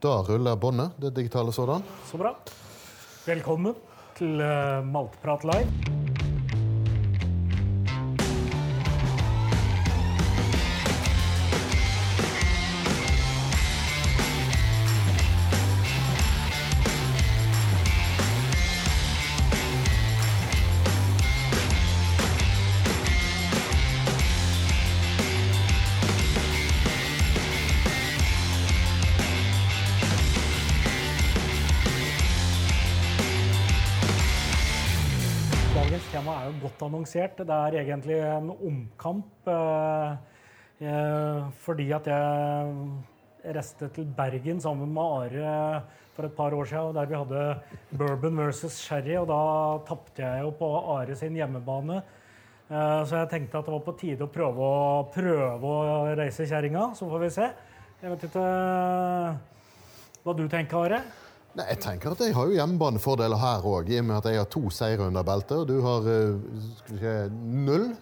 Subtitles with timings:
[0.00, 1.82] Da ruller båndet, det digitale sådan.
[2.10, 2.34] Så bra.
[3.26, 3.74] Velkommen
[4.18, 5.95] til eh, Maltprat live.
[36.86, 37.42] Annonsert.
[37.42, 39.48] Det er egentlig en omkamp.
[39.52, 40.16] eh,
[40.80, 45.82] eh, fordi at jeg reiste til Bergen sammen med Are
[46.16, 47.60] for et par år siden, der vi hadde
[47.92, 49.16] bourbon versus sherry.
[49.20, 49.40] Og da
[49.86, 52.02] tapte jeg jo på Are sin hjemmebane.
[52.70, 56.48] Eh, så jeg tenkte at det var på tide å prøve å, prøve å reise
[56.48, 56.94] kjerringa.
[56.94, 57.50] Så får vi se.
[58.02, 58.48] Jeg vet ikke
[60.24, 61.25] hva du tenker, Are?
[61.56, 64.42] Nei, jeg tenker at jeg har jo hjemmebanefordeler her òg, i og med at jeg
[64.42, 66.10] har to seire under beltet, og du har
[66.90, 67.94] si, null.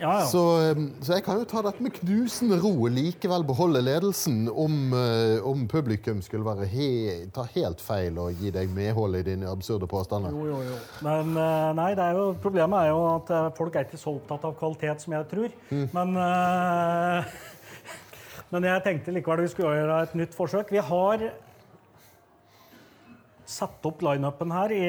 [0.00, 0.26] Ja, ja.
[0.26, 4.46] Så, eh, så jeg kan jo ta dette med knusende ro og likevel beholde ledelsen
[4.48, 6.88] om, eh, om publikum skulle være he
[7.34, 10.32] ta helt feil og gi deg medhold i dine absurde påstander.
[10.32, 10.78] Jo, jo, jo.
[11.04, 11.34] Men
[11.76, 15.04] nei, det er jo, problemet er jo at folk er ikke så opptatt av kvalitet
[15.04, 15.58] som jeg tror.
[15.92, 17.36] Men, eh,
[18.54, 20.72] men jeg tenkte likevel vi skulle gjøre et nytt forsøk.
[20.72, 21.28] Vi har
[23.46, 24.84] satt opp lineupen her i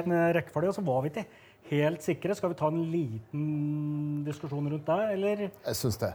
[0.00, 1.26] en rekkefølge, og så var vi ikke
[1.72, 2.36] helt sikre.
[2.36, 3.46] Skal vi ta en liten
[4.26, 5.48] diskusjon rundt det, eller?
[5.52, 6.12] Jeg syns det.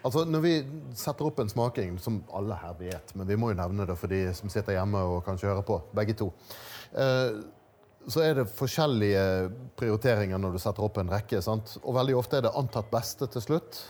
[0.00, 0.54] Altså, Når vi
[0.96, 4.12] setter opp en smaking, som alle her vet, men vi må jo nevne det for
[4.12, 6.30] de som sitter hjemme og kanskje hører på, begge to,
[6.96, 7.40] eh,
[8.08, 9.24] så er det forskjellige
[9.76, 11.42] prioriteringer når du setter opp en rekke.
[11.44, 11.76] sant?
[11.84, 13.82] Og veldig ofte er det antatt beste til slutt.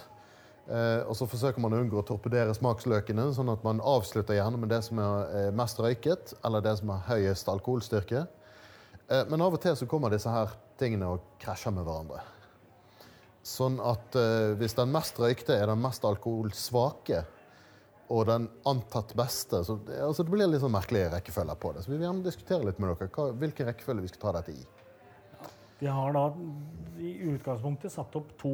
[0.70, 4.60] Eh, og så forsøker man å unngå å torpedere smaksløkene, sånn at man avslutter gjerne
[4.60, 8.26] med det som er mest røyket, eller det som har høyest alkoholstyrke.
[9.10, 12.22] Eh, men av og til så kommer disse her tingene og krasjer med hverandre.
[13.42, 17.24] Sånn at eh, hvis den mest røykte er den mest alkoholsvake,
[18.10, 21.84] og den antatt beste så det, altså det blir litt sånn merkelige rekkefølger på det.
[21.84, 24.54] Så vi vil gjerne diskutere litt med dere hva, hvilken rekkefølge vi skal ta dette
[24.54, 24.64] i.
[25.80, 26.26] Vi har da
[27.00, 28.50] i utgangspunktet satt opp to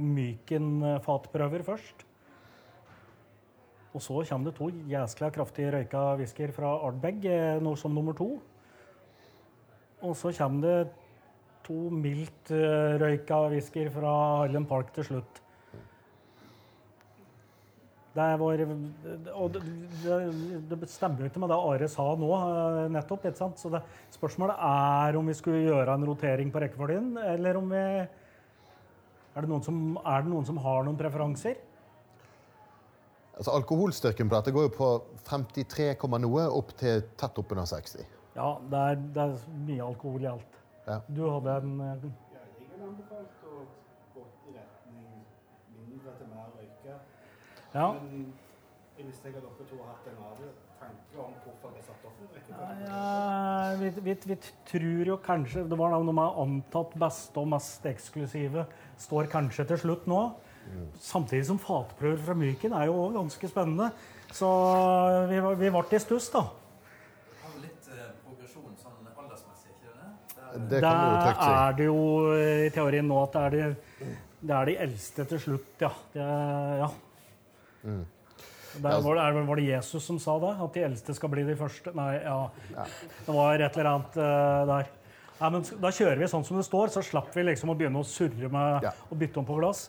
[0.00, 2.06] Myken-fatprøver først.
[3.92, 7.24] Og så kommer det to jæskla kraftig røyka whiskyer fra Ardbeg
[7.64, 8.30] noe som nummer to.
[10.04, 10.78] Og så kommer det
[11.66, 14.12] to mildt eh, røyka whiskyer fra
[14.44, 15.40] Highland Park til slutt.
[18.16, 18.60] Det var,
[19.36, 19.60] og det,
[20.00, 23.26] det, det stemmer jo ikke med det Are sa nå eh, nettopp.
[23.28, 23.60] ikke sant?
[23.60, 23.82] Så det,
[24.14, 27.82] spørsmålet er om vi skulle gjøre en rotering på rekkefølgen, eller om vi
[29.36, 31.58] er det, noen som, er det noen som har noen preferanser?
[33.36, 34.86] Altså Alkoholstyrken på dette går jo på
[35.28, 35.90] 53,
[36.24, 38.06] noe opp til tett oppunder 60.
[38.36, 39.34] Ja, det er, det er
[39.66, 40.56] mye alkohol i alt.
[40.86, 41.02] Ja.
[41.08, 43.66] Du hadde en eh, Ja, jeg har anbefalt å
[44.14, 45.04] gå i retning
[45.76, 46.96] mindre til mer røyke.
[47.76, 47.90] Ja.
[48.00, 50.16] Men visste jeg at dere to har hatt en
[50.80, 52.14] tanke om hvorfor det er satt opp.
[52.86, 54.36] Ja, vi, vi, vi
[54.70, 58.64] tror jo kanskje Det var noe med antatt beste og mest eksklusive
[59.02, 60.20] står kanskje til slutt nå.
[60.98, 63.90] Samtidig som fatprøver fra Myken er jo også ganske spennende.
[64.34, 64.48] Så
[65.30, 66.40] vi, var- vi ble i stuss, da.
[67.44, 70.08] har litt eh, progresjon sånn aldersmessig, ikke det?
[70.56, 72.00] Der, Det kan du jo er det jo
[72.34, 74.14] eh, i teorien nå at det er de,
[74.50, 75.92] det er de eldste til slutt, ja.
[76.16, 76.26] Det,
[76.82, 76.88] ja.
[77.84, 78.04] Mm.
[78.76, 80.52] Der var, det, var det Jesus som sa det?
[80.60, 81.92] At de eldste skal bli de første?
[81.96, 82.84] Nei, ja.
[83.24, 84.90] Det var et eller annet uh, der.
[85.36, 88.00] Nei, men da kjører vi sånn som det står, så slapp vi liksom å begynne
[88.00, 88.92] å surre med Ja.
[89.12, 89.86] å bytte om på glass.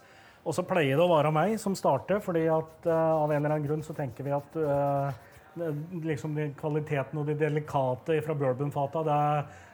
[0.48, 3.58] Og så pleier det å være meg som starter, fordi at uh, av en eller
[3.58, 5.12] annen grunn så tenker vi at uh,
[6.08, 9.22] liksom de kvaliteten og de delikate fra bourbonfata, det,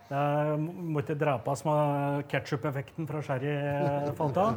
[0.10, 0.26] det
[0.58, 4.50] må ikke drepes med ketsjup-effekten fra sherryfata.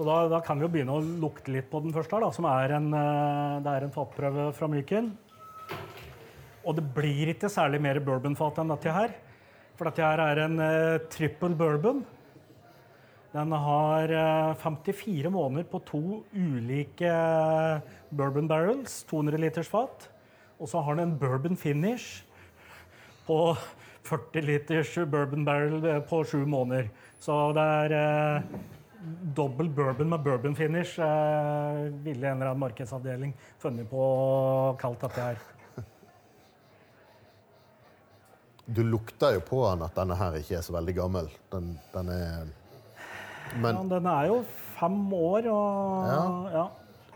[0.00, 2.32] Så da, da kan vi jo begynne å lukte litt på den første, her, da,
[2.32, 5.10] som er en, eh, det er en fatprøve fra Myken.
[6.64, 9.12] Og det blir ikke særlig mer bourbonfat enn dette her.
[9.76, 12.00] For dette her er en uh, triple bourbon.
[13.34, 20.08] Den har uh, 54 måneder på to ulike eh, bourbon barrels, 200 liters fat.
[20.56, 22.24] Og så har den en bourbon finish
[23.28, 23.52] på
[24.08, 26.88] 40 liters bourbon barrel eh, på sju måneder.
[27.20, 28.52] Så det er eh,
[29.36, 30.98] dobbel bourbon med bourbon finish.
[31.00, 35.40] Eh, ville en eller annen markedsavdeling funnet på å kalle dette her.
[38.70, 41.30] Du lukter jo på den at denne her ikke er så veldig gammel.
[41.50, 42.50] Den, den er
[43.58, 44.36] Ja, den er jo
[44.76, 46.20] fem år, og Ja.
[46.54, 46.66] ja.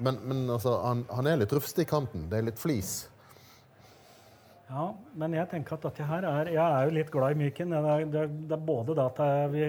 [0.03, 2.25] Men, men altså, han, han er litt rufsete i kanten.
[2.31, 3.05] Det er litt flis.
[4.75, 4.89] Ja,
[5.21, 7.71] men jeg tenker at dette her er Jeg er jo litt glad i Myken.
[7.71, 9.21] Det er, det det er både det at
[9.53, 9.69] vi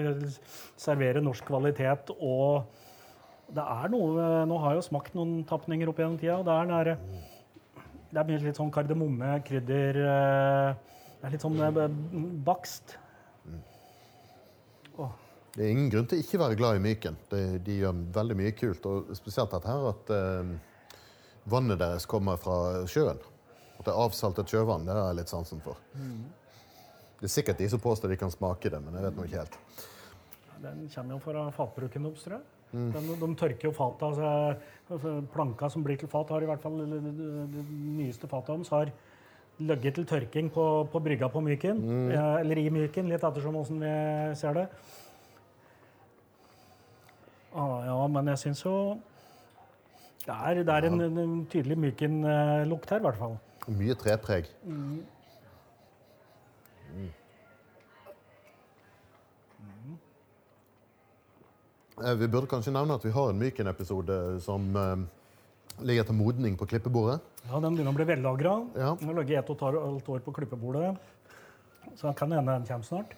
[0.82, 2.66] serverer norsk kvalitet og
[3.54, 6.54] det er noe Nå har jeg jo smakt noen tapninger opp gjennom tida, og det
[6.54, 6.96] er den derre
[8.10, 12.42] Det er litt sånn kardemomme, krydder eh, Det er litt sånn bakst.
[12.48, 12.96] bakst.
[14.96, 15.14] Oh.
[15.56, 17.14] Det er ingen grunn til ikke være glad i Myken.
[17.30, 18.84] De, de gjør veldig mye kult.
[18.90, 20.50] Og spesielt dette her at eh,
[21.48, 23.22] vannet deres kommer fra sjøen.
[23.86, 24.86] Det avsalta sjøvann.
[24.86, 25.78] Det har jeg litt sansen for.
[27.16, 29.44] Det er sikkert de som påstår de kan smake det, men jeg vet nå ikke
[29.44, 29.58] helt.
[30.62, 32.44] Den kommer jo fra fatbruken deres, tror jeg.
[32.76, 32.90] Mm.
[33.20, 34.10] de tørker jo fata.
[34.90, 37.00] Altså, planka som blir til fat, har i hvert fall det,
[37.54, 38.92] det nyeste fatet deres har
[39.56, 41.80] ligget til tørking på, på brygga på Myken.
[41.80, 42.10] Mm.
[42.42, 43.92] Eller i Myken, litt ettersom åssen vi
[44.36, 44.66] ser det.
[47.56, 48.72] Ah, ja, men jeg syns jo
[50.26, 53.36] Det er, det er en, en tydelig Myken-lukt her, i hvert fall.
[53.66, 54.46] Mye trepreg.
[54.64, 55.02] Mm.
[56.94, 57.10] Mm.
[62.18, 64.96] Vi burde kanskje nevne at vi har en Myken-episode som eh,
[65.88, 67.18] ligger til modning på klippebordet.
[67.46, 68.54] Ja, Den begynner å bli vellagra.
[68.76, 68.90] Ja.
[69.00, 70.92] Den har ligget ett og et halvt år på klippebordet.
[71.96, 73.16] Så det kan hende den kommer snart.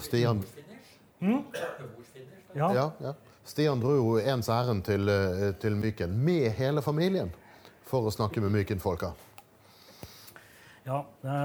[0.00, 0.44] Stian,
[2.54, 3.14] Ja, ja, ja.
[3.44, 7.30] Stian dro jo ens ærend til, eh, til Myken med hele familien
[7.90, 9.10] for å snakke med Myken-folka.
[10.86, 11.40] Ja, det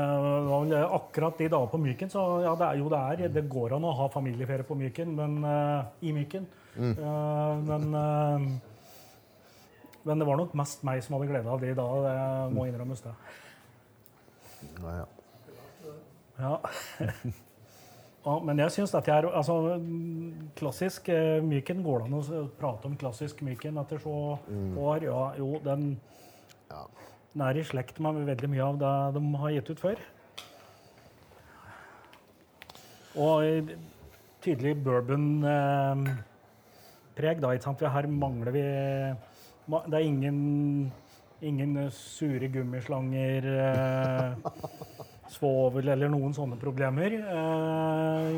[0.47, 3.25] var vel akkurat de dagene på Myken, så ja, det er jo det er.
[3.35, 6.47] Det går an å ha familieferie på Myken, men uh, i Myken.
[6.75, 8.47] Eh, men uh,
[10.05, 11.85] men det var nok mest meg som hadde glede av de da.
[12.05, 12.17] Det
[12.53, 13.13] må innrømmes, det.
[14.83, 15.05] Ja, ja.
[16.35, 16.51] Ja.
[18.27, 19.77] ja, men jeg syns dette er altså,
[20.59, 25.07] Klassisk eh, Myken går det an å prate om klassisk Myken etter så år.
[25.07, 25.95] Ja, jo, den,
[26.71, 26.83] Ja.
[27.33, 29.97] den er i slekt med veldig mye av det de har gitt ut før.
[33.15, 33.63] Og eh,
[34.43, 36.07] tydelig bourbon-preg,
[37.41, 37.53] da.
[37.53, 37.79] Ikke sant?
[37.79, 38.65] For her mangler vi
[39.65, 40.39] Det er ingen,
[41.41, 43.41] ingen eh, sure gummislanger.
[43.55, 44.35] Eh,
[45.35, 47.11] svovel eller noen sånne problemer.
[47.19, 48.29] Eh,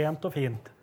[0.00, 0.75] rent og fint.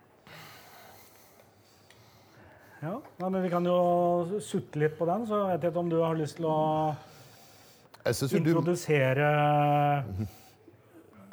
[2.84, 6.00] Ja, men Vi kan jo sutte litt på den, så jeg vet ikke om du
[6.04, 6.96] har lyst til å
[8.12, 9.28] syns jo, du- introdusere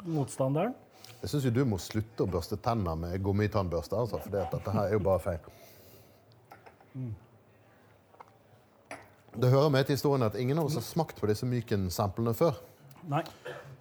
[0.05, 0.73] motstanderen.
[1.21, 4.87] jeg synes jo du må slutte å børste tenner med gummitannbørste, altså, for dette her
[4.87, 5.39] er jo bare feil.
[9.41, 12.57] Det hører med til historien at ingen av oss har smakt på disse Myken-samplene før.
[13.09, 13.23] Nei.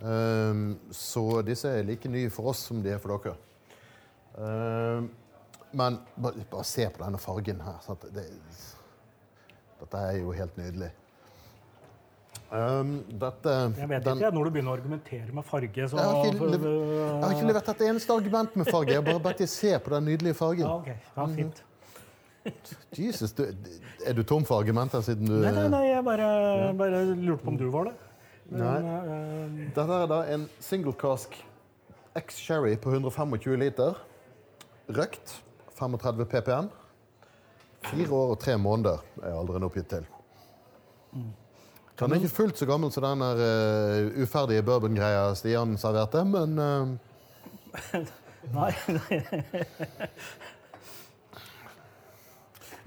[0.02, 3.34] Um, så disse er like nye for oss som de er for dere.
[4.40, 5.08] Ehm,
[5.72, 7.94] men bare, bare se på denne fargen her.
[8.14, 8.24] Det,
[9.80, 10.90] dette er jo helt nydelig.
[12.50, 15.88] Um, dette Jeg vet den- ikke når du begynner å argumentere med farge.
[15.88, 18.88] Så, Jeg har ikke Jeg har ikke levert et eneste argument med farge.
[18.88, 20.66] Jeg har bare bedt deg se på den nydelige fargen.
[20.66, 20.96] Ja, okay.
[21.16, 21.62] Ja, fint.
[22.96, 23.44] Jesus, du,
[24.06, 27.48] er du tom for argumenter siden du Nei, nei, nei, jeg bare, bare lurte på
[27.52, 27.94] om du var det.
[28.50, 31.36] Men, uh, Dette er da en single cask
[32.16, 33.94] X-sherry på 125 liter.
[34.88, 35.36] Røkt.
[35.80, 36.70] 35 ppm.
[37.90, 40.08] Fire år og tre måneder er alderen oppgitt til.
[42.00, 46.56] Den er ikke fullt så gammel som den eh, uferdige bourbon-greia Stian serverte, men
[48.56, 48.72] Nei Nei.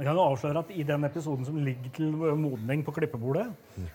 [0.04, 3.46] Jeg kan jo avsløre at I den episoden som ligger til modning på klippebordet,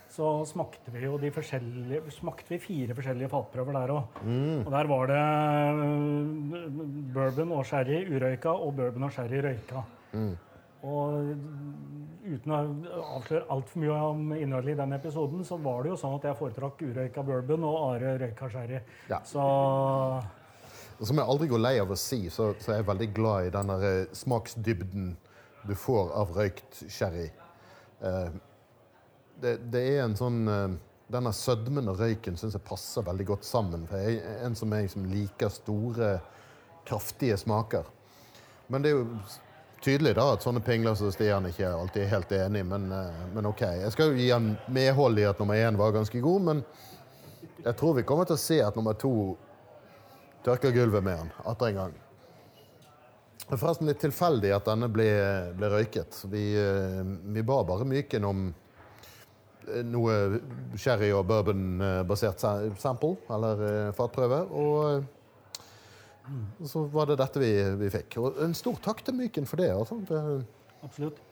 [0.09, 4.23] så smakte vi jo de forskjellige, smakte vi fire forskjellige fatprøver der òg.
[4.62, 5.19] Og der var det
[5.83, 6.73] øh,
[7.12, 9.85] bourbon og sherry urøyka og bourbon og sherry røyka.
[10.88, 11.29] Og
[12.25, 12.62] uten å
[13.19, 16.41] avsløre altfor mye om innholdet i den episoden, så var det jo sånn at jeg
[16.41, 18.81] foretrakk urøyka bourbon og Are røyka sherry.
[19.12, 19.21] Ja.
[19.29, 19.45] Så
[21.05, 23.50] som jeg aldri går lei av å si, så, så er jeg veldig glad i
[23.55, 25.12] den eh, smaksdybden
[25.69, 27.29] du får av røykt sherry.
[28.01, 28.31] Eh,
[29.41, 30.69] det, det er en sånn eh,
[31.09, 33.87] Denne sødmen og røyken syns jeg passer veldig godt sammen.
[33.89, 36.19] For jeg er en som jeg som liker store,
[36.85, 37.87] kraftige smaker.
[38.69, 39.07] Men det er jo
[39.85, 43.23] tydelig da at sånne pingler som Stian ikke alltid er helt enig i, men, eh,
[43.33, 43.63] men OK.
[43.81, 46.63] Jeg skal jo gi han medhold i at nummer én var ganske god, men
[47.65, 49.15] jeg tror vi kommer til å se at nummer to
[50.45, 51.97] tørker gulvet med han atter en gang.
[53.49, 55.07] Det er forresten litt tilfeldig at denne ble,
[55.57, 56.19] ble røyket.
[56.28, 56.99] Vi, eh,
[57.33, 60.17] vi ba bare Myken om eh, noe
[60.76, 62.45] sherry- og bourbon-basert
[62.76, 65.09] sample, eller eh, fatprøve, og
[66.69, 67.49] så var det dette vi,
[67.81, 68.19] vi fikk.
[68.21, 69.73] Og en stor takk til Myken for det.
[69.73, 69.97] Altså.
[70.05, 70.21] det
[70.85, 71.25] Absolutt.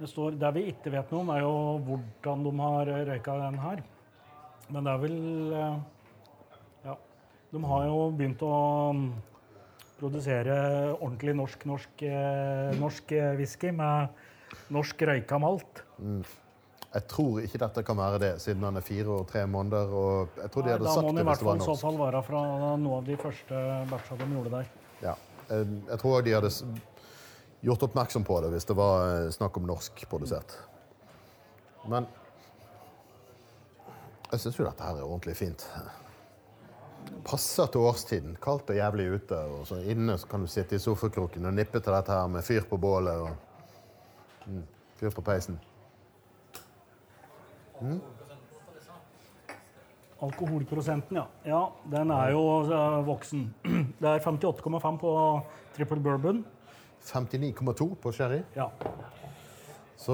[0.00, 1.54] Det, står, det vi ikke vet noe om, er jo
[1.86, 3.86] hvordan de har røyka den her.
[4.74, 5.18] Men det er vel
[6.82, 6.98] Ja.
[7.54, 8.54] De har jo begynt å
[10.00, 10.56] produsere
[10.96, 14.08] ordentlig norsk, norsk, eh, norsk eh, whisky med
[14.74, 15.82] norsk røyka malt.
[16.90, 19.92] Jeg tror ikke dette kan være det, siden han er fire og tre måneder.
[19.94, 21.46] Og jeg tror de Nei, hadde da sagt må hvis det i hvis hvert det
[21.46, 22.40] var fall i så fall være fra
[22.80, 23.60] noen av de første
[23.92, 24.72] batcha de gjorde der.
[25.04, 25.14] Ja.
[25.50, 26.50] Eh, Jeg tror de hadde
[27.60, 30.56] gjort oppmerksom på det hvis det var snakk om norsk produsert.
[31.88, 32.06] Men
[34.30, 35.64] jeg syns jo dette her er ordentlig fint.
[37.24, 38.36] Passer til årstiden.
[38.42, 39.38] Kaldt og jævlig ute.
[39.58, 42.46] Og så inne så kan du sitte i sofakroken og nippe til dette her med
[42.46, 44.62] fyr på bålet og mm,
[45.00, 45.58] fyr på peisen.
[50.20, 51.26] Alkoholprosenten, ja.
[51.48, 51.60] ja
[51.92, 53.46] den er jo eh, voksen.
[54.00, 55.12] Det er 58,5 på
[55.76, 56.44] triple bourbon.
[57.04, 58.42] 59,2 på sherry.
[58.56, 58.68] Ja.
[60.00, 60.12] Så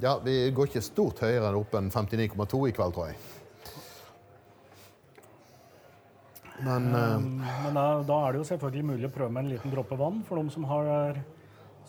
[0.00, 3.18] ja, vi går ikke stort høyere opp enn 59,2 i kveld, tror jeg.
[6.64, 7.28] Men eh, Um,
[7.64, 10.22] Men da, da er det jo selvfølgelig mulig å prøve med en liten dråpe vann
[10.28, 11.20] for de som har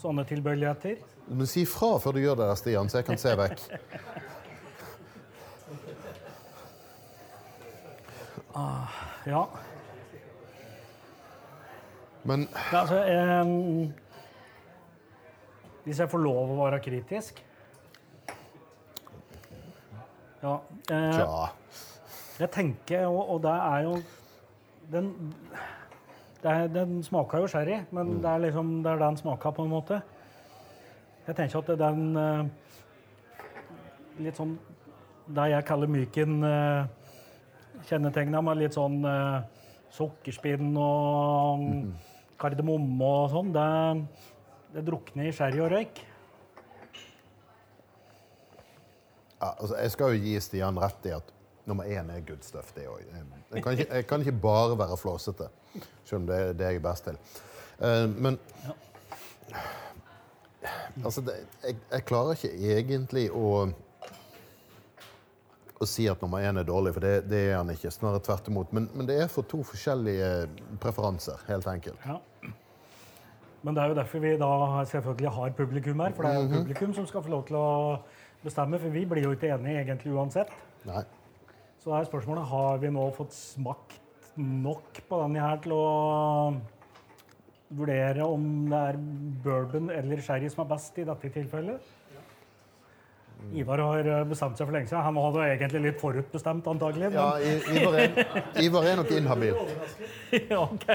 [0.02, 1.02] sånne tilbøyeligheter.
[1.28, 3.66] Men si fra før du gjør det, der, Stian, så jeg kan se vekk.
[9.26, 9.48] Ja.
[12.24, 13.94] Men ja altså, em,
[15.86, 17.40] hvis jeg får lov å være kritisk
[20.42, 20.56] Ja.
[20.90, 21.48] Eh, ja.
[22.42, 23.96] Jeg tenker, og, og det er jo
[24.92, 25.12] Den,
[26.42, 29.64] det er, den smaker jo sherry, men det er liksom det er den smaka på
[29.64, 30.02] en måte.
[31.28, 32.44] Jeg tenker at den eh,
[34.22, 34.58] Litt sånn
[35.32, 36.90] det jeg kaller myken uh,
[37.88, 39.38] kjennetegna med litt sånn eh,
[39.96, 41.66] sukkerspinn og
[42.42, 43.68] kardemomme og sånn, det,
[44.76, 46.02] det drukner i sherry og røyk.
[49.42, 51.34] ja, altså, Jeg skal jo gi Stian rett i at
[51.66, 53.02] nummer én er good stuff, det òg.
[53.54, 55.48] Jeg, kan ikke- jeg kan ikke bare være flåsete,
[56.06, 57.18] selv om det er det jeg er best til.
[57.82, 58.40] Uh, men
[61.06, 61.34] Altså, det,
[61.66, 63.72] jeg, jeg klarer ikke egentlig å
[65.82, 67.90] å si at nummer én er dårlig, for det, det er han ikke.
[67.90, 68.74] Snarere tvert imot.
[68.78, 70.28] Men, men det er for to forskjellige
[70.84, 72.04] preferanser, helt enkelt.
[72.06, 72.20] Ja.
[73.66, 74.52] Men det er jo derfor vi da
[74.92, 76.14] selvfølgelig har publikum her.
[76.14, 77.72] For det er jo publikum som skal få lov til å
[78.44, 80.54] bestemme, for vi blir jo ikke enige egentlig uansett.
[80.86, 81.02] Nei.
[81.82, 83.98] Så er spørsmålet har vi nå fått smakt
[84.38, 85.86] nok på denne her til å
[87.72, 89.00] vurdere om det er
[89.42, 91.90] bourbon eller sherry som er best i dette tilfellet.
[93.58, 95.02] Ivar har eh, bestemt seg for lenge siden.
[95.02, 97.10] Han hadde egentlig litt forutbestemt, antagelig.
[97.10, 97.40] Men, Ja,
[97.74, 98.10] Ivar er,
[98.62, 99.58] Ivar er nok inhabil.
[100.52, 100.86] Ja, ok.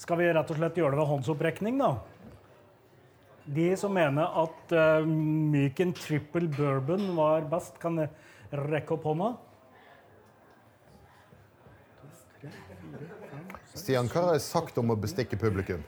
[0.00, 1.92] Skal vi rett og slett gjøre det ved håndsopprekning, da?
[3.44, 8.06] De som mener at uh, Myken triple bourbon var best, kan
[8.54, 9.34] rekke opp hånda.
[13.74, 15.82] Stian, hva har jeg sagt om å bestikke publikum?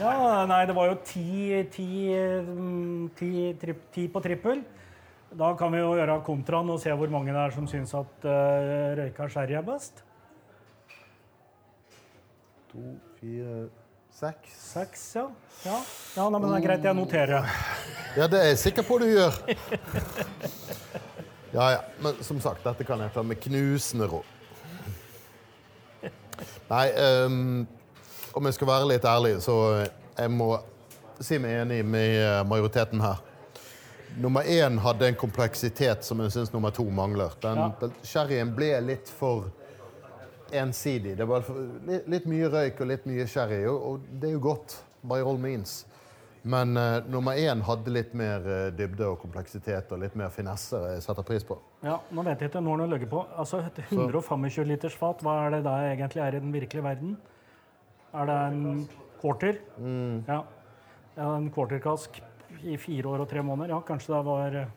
[0.00, 3.30] Ja, nei, det var jo ti, ti, mm, ti,
[3.60, 4.62] tri- ti på trippel.
[5.30, 8.24] Da kan vi jo gjøre kontraen og se hvor mange det er som syns at
[8.26, 10.02] uh, røyka sherry er best.
[12.72, 12.82] To,
[13.20, 13.68] fire,
[14.18, 15.30] seks Seks, ja.
[15.64, 15.78] Ja,
[16.16, 17.48] ja nei, men det er greit, jeg noterer.
[18.14, 19.34] Ja, det er jeg sikker på du gjør.
[21.50, 21.80] Ja, ja.
[21.98, 24.20] Men som sagt, dette kan jeg ta med knusende ro.
[26.70, 26.84] Nei,
[27.26, 27.66] um,
[28.38, 30.52] om jeg skal være litt ærlig, så jeg må
[31.20, 33.18] si meg enig med eh, majoriteten her.
[34.22, 37.34] Nummer én hadde en kompleksitet som jeg syns nummer to mangler.
[37.42, 37.90] Den, Ja.
[38.06, 39.50] Sherryen ble litt for
[40.52, 41.16] ensidig.
[41.18, 41.46] Det var
[41.86, 44.80] litt, mye røyk og litt mye sherry, og, det er jo godt.
[45.00, 45.86] By all means.
[46.42, 50.76] Men uh, nummer én hadde litt mer uh, dybde og kompleksitet og litt mer finesse.
[50.94, 51.56] Jeg setter pris på.
[51.84, 53.24] Ja, nå vet jeg ikke når den ligger på.
[53.40, 57.16] Altså, et 125 liters fat, hva er det da egentlig er i den virkelige verden?
[58.12, 58.88] Er det en
[59.20, 59.60] quarter?
[60.28, 60.40] Ja.
[61.16, 61.30] ja.
[61.36, 62.20] En quarterkask
[62.62, 63.74] i fire år og tre måneder?
[63.74, 64.72] Ja, kanskje det var eh,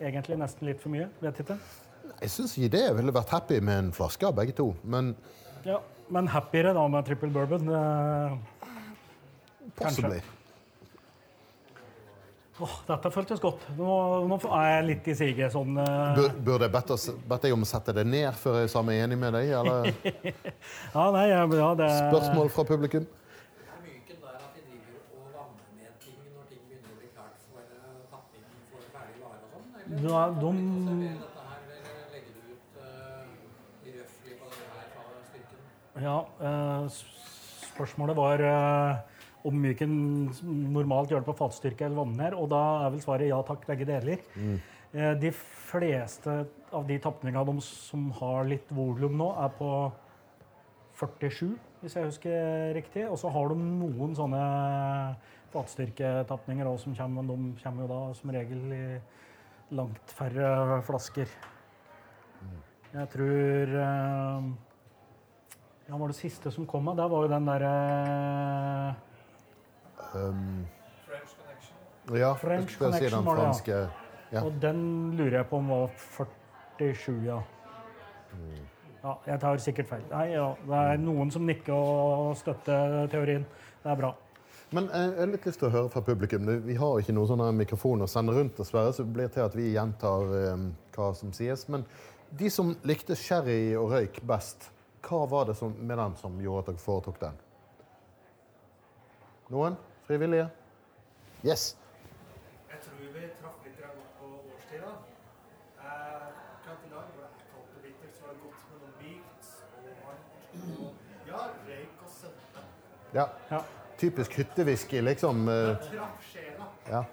[0.00, 1.08] egentlig nesten litt for mye.
[1.22, 1.58] Vet ikke.
[2.20, 5.14] Jeg syns ikke det ville vært happy med en flaske av begge to, men
[5.64, 5.80] Ja,
[6.12, 7.68] Men happiere da med triple bourbon.
[7.72, 8.38] eh,
[9.78, 10.20] possibly.
[12.60, 13.64] Åh, dette føltes godt.
[13.78, 13.94] Nå,
[14.28, 15.54] nå er jeg litt i siget.
[15.54, 16.12] Sånn, uh...
[16.14, 19.18] Bur, burde jeg bedt deg om å sette det ned før jeg sa meg enig
[19.18, 19.50] med deg?
[19.56, 19.88] Eller
[20.94, 23.08] ja, nei, ja, ja, det spørsmål fra publikum?
[29.92, 30.50] At de
[36.00, 36.86] Ja, eh,
[37.72, 39.00] spørsmålet var eh,
[39.44, 39.92] om Myken
[40.72, 42.36] normalt gjør det på fatstyrke eller vannmer.
[42.38, 44.22] Og da er vel svaret ja takk, begge deler.
[44.94, 49.68] Eh, De fleste av de tapningene de som har litt volum nå, er på
[50.96, 53.06] 47, hvis jeg husker riktig.
[53.10, 54.42] Og så har de noen sånne
[55.52, 58.84] fatstyrketapninger òg som kommer, men de kommer jo da som regel i
[59.76, 61.28] langt færre flasker.
[62.92, 63.76] Jeg tror
[65.92, 66.86] Ja, var det siste som kom?
[66.88, 66.96] av?
[66.96, 67.72] Det var jo den derre
[70.12, 70.66] Um,
[71.06, 72.18] French Connection.
[72.20, 73.52] ja, French Connection var det, ja.
[73.52, 73.88] franske
[74.32, 74.42] Ja.
[74.44, 75.90] Og den lurer jeg på om var
[76.78, 77.42] 47, ja.
[79.02, 80.02] Ja, jeg tar sikkert feil.
[80.10, 83.44] Nei, ja, det er noen som nikker og støtter teorien.
[83.84, 84.14] Det er bra.
[84.72, 86.48] Men eh, jeg har litt lyst til å høre fra publikum.
[86.64, 89.56] Vi har ikke noen sånne mikrofoner å sende rundt, dessverre, så det blir til at
[89.58, 91.66] vi gjentar um, hva som sies.
[91.68, 91.84] Men
[92.32, 94.70] de som likte sherry og røyk best,
[95.02, 97.38] hva var det som, med den som gjorde at dere foretok den?
[99.52, 99.76] Noen?
[100.06, 100.48] Frivillige?
[101.44, 101.76] Yes.
[102.70, 104.92] Jeg tror vi traff litt godt på årstida.
[105.82, 108.92] Eh, akkurat i dag var det kaldt og bittert, så er det godt med noe
[109.02, 109.44] mykt
[109.76, 110.28] og varmt.
[111.28, 112.66] Ja, røyk og søvne.
[113.14, 113.26] Ja.
[113.50, 113.62] Ja.
[113.98, 115.48] Typisk hyttewhisky, liksom.
[115.48, 116.70] eh, Traff sjela.
[116.88, 117.04] Ja.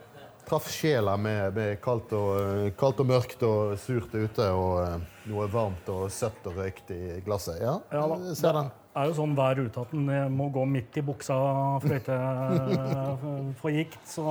[0.50, 4.96] Traff sjela med, med kaldt, og, eh, kaldt og mørkt og surt ute og eh,
[5.30, 7.60] noe varmt og søtt og røykt i glasset.
[7.62, 8.18] Ja, Ja da.
[8.36, 8.72] ser den.
[8.90, 11.36] Det er jo sånn hver ute at en må gå midt i buksa
[11.84, 13.28] fløyte eh,
[13.62, 14.00] for gikt.
[14.10, 14.26] Så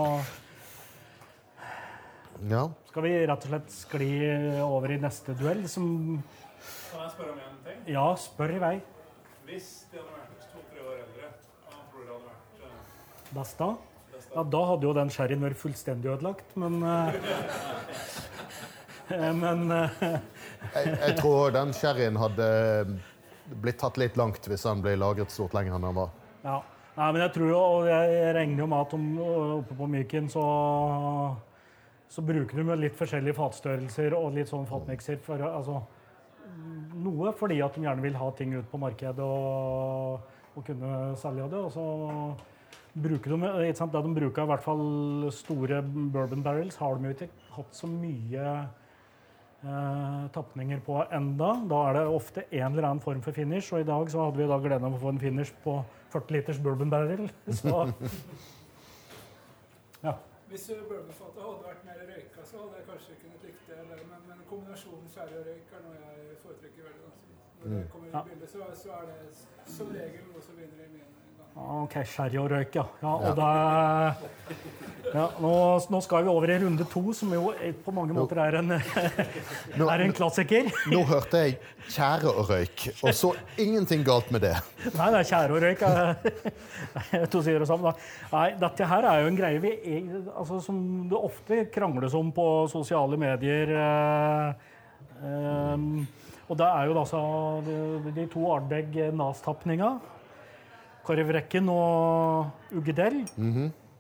[2.51, 2.69] Ja.
[2.91, 4.11] skal vi rett og slett skli
[4.63, 6.23] over i neste duell, som
[6.91, 7.81] Kan jeg spørre om en ting?
[7.95, 8.75] Ja, spør i vei.
[9.47, 11.31] Hvis de hadde vært to-tre år eldre,
[11.69, 13.71] hva tror du det hadde vært Besta?
[14.35, 17.19] Ja, da hadde jo den sherryen vært fullstendig ødelagt, men eh,
[19.17, 20.03] eh, Men eh,
[20.75, 22.49] Jeg, jeg tror den sherryen hadde
[23.49, 26.11] blitt tatt litt langt hvis den ble lagret stort lenger enn den var.
[26.45, 26.59] Ja.
[26.99, 29.05] Nei, men jeg tror jo, og jeg regner jo med at om,
[29.61, 30.43] oppe på Myken så,
[32.11, 35.21] så bruker de litt forskjellige fatstørrelser og litt sånn fatmikser.
[35.23, 35.79] For, altså,
[36.99, 41.47] noe fordi at de gjerne vil ha ting ut på markedet og, og kunne selge
[41.53, 41.62] det.
[41.69, 41.87] Og så
[42.94, 47.09] bruker de, ikke sant, det de bruker i hvert fall store bourbon barrels, har de
[47.09, 48.44] jo ikke hatt så mye
[49.62, 51.51] eh, tapninger på enda.
[51.70, 54.40] Da er det ofte en eller annen form for finish, og i dag så hadde
[54.40, 55.72] vi da gleden av å få en finish på
[56.14, 57.24] 40 liters bourbon barrel.
[57.61, 57.74] Så
[60.07, 60.14] ja.
[60.48, 63.81] Hvis bourbonfatet hadde vært mer røyka, så hadde jeg kanskje kunnet likt det.
[63.90, 67.05] Men, men kombinasjonen skjære og røyk er noe jeg foretrekker veldig.
[67.05, 67.11] Da.
[67.59, 69.18] Når det kommer i bildet, så, så er det
[69.77, 71.17] som regel noe som vinner i min.
[71.59, 72.85] OK, sherry og røyk, ja.
[73.03, 73.47] ja, og da,
[75.09, 75.53] ja nå,
[75.90, 77.51] nå skal vi over i runde to, som jo
[77.85, 78.75] på mange måter er en,
[79.79, 80.68] Nå, er en klassiker.
[80.92, 81.57] nå hørte jeg
[81.88, 84.55] tjære og røyk, og så ingenting galt med det.
[84.94, 85.85] Nei, det er tjære og røyk.
[87.33, 87.90] to sider sammen.
[87.90, 88.11] Da.
[88.37, 89.73] Nei, dette her er jo en greie vi,
[90.35, 90.79] altså, som
[91.11, 93.75] det ofte krangles om på sosiale medier.
[93.83, 94.71] eh,
[95.25, 95.88] eh,
[96.49, 97.18] og det er jo altså
[97.66, 99.99] de, de to Ardbeg Nas-tapninga.
[101.09, 103.23] Korvrekken og Uggedell.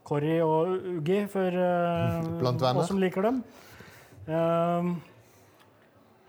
[0.08, 3.42] Korri og Uggi, for uh, oss som liker dem.
[4.28, 4.96] Uh,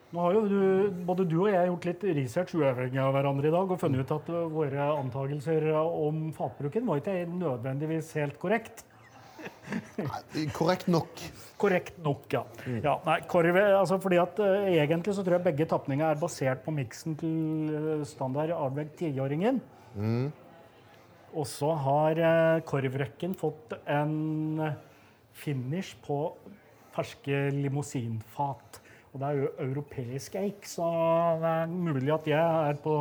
[0.10, 0.60] nå har jo du,
[1.06, 4.13] både du og jeg gjort litt research uavhengig av hverandre i dag og funnet ut
[4.15, 8.86] at våre antakelser om fatbruken var ikke nødvendigvis helt korrekt.
[10.00, 11.22] Nei, Korrekt nok.
[11.62, 12.42] Korrekt nok, ja.
[12.84, 16.65] ja nei, korve, altså fordi at uh, Egentlig så tror jeg begge tapninger er basert
[16.65, 19.62] på miksen til standard Ardbeg 10-åringen.
[21.34, 22.20] Og så har
[22.65, 24.72] korvrøkken korvrekken fått en uh,
[25.34, 26.34] finish på
[26.96, 28.80] ferske limousinfat.
[29.13, 30.86] Og det er jo europeisk eik, så
[31.42, 32.96] det er mulig at jeg er på,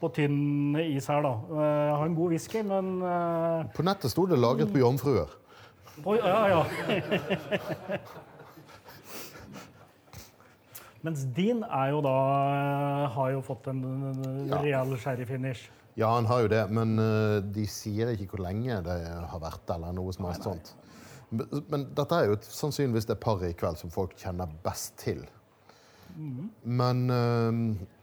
[0.00, 1.34] på tynn is her, da.
[1.50, 3.00] Uh, Jeg har en god whisky, men
[3.76, 5.32] På nettet sto det 'laget på jomfruer'.
[6.04, 6.64] På, ja, ja.
[11.06, 12.16] Mens din er jo da
[13.14, 13.82] har jo fått en
[14.50, 15.68] real sherry-finish.
[15.96, 18.96] Ja, han har jo det, men eh, de sier ikke hvor lenge det
[19.30, 20.74] har vært, eller noe som helst sånt.
[21.30, 25.24] Men, men dette er jo sannsynligvis det paret i kveld som folk kjenner best til.
[26.62, 27.48] Men, eh,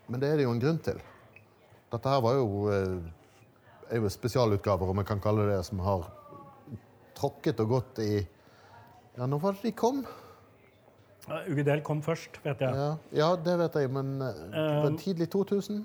[0.10, 0.97] men det er det jo en grunn til.
[1.93, 6.10] Dette her var jo, eh, er jo spesialutgaver, om jeg kan kalle det som har
[7.13, 8.13] tråkket og gått i
[9.13, 10.01] Ja, når var det de kom?
[11.45, 12.73] Ugedel kom først, vet jeg.
[12.73, 15.84] Ja, ja det vet jeg, men tidlig 2000?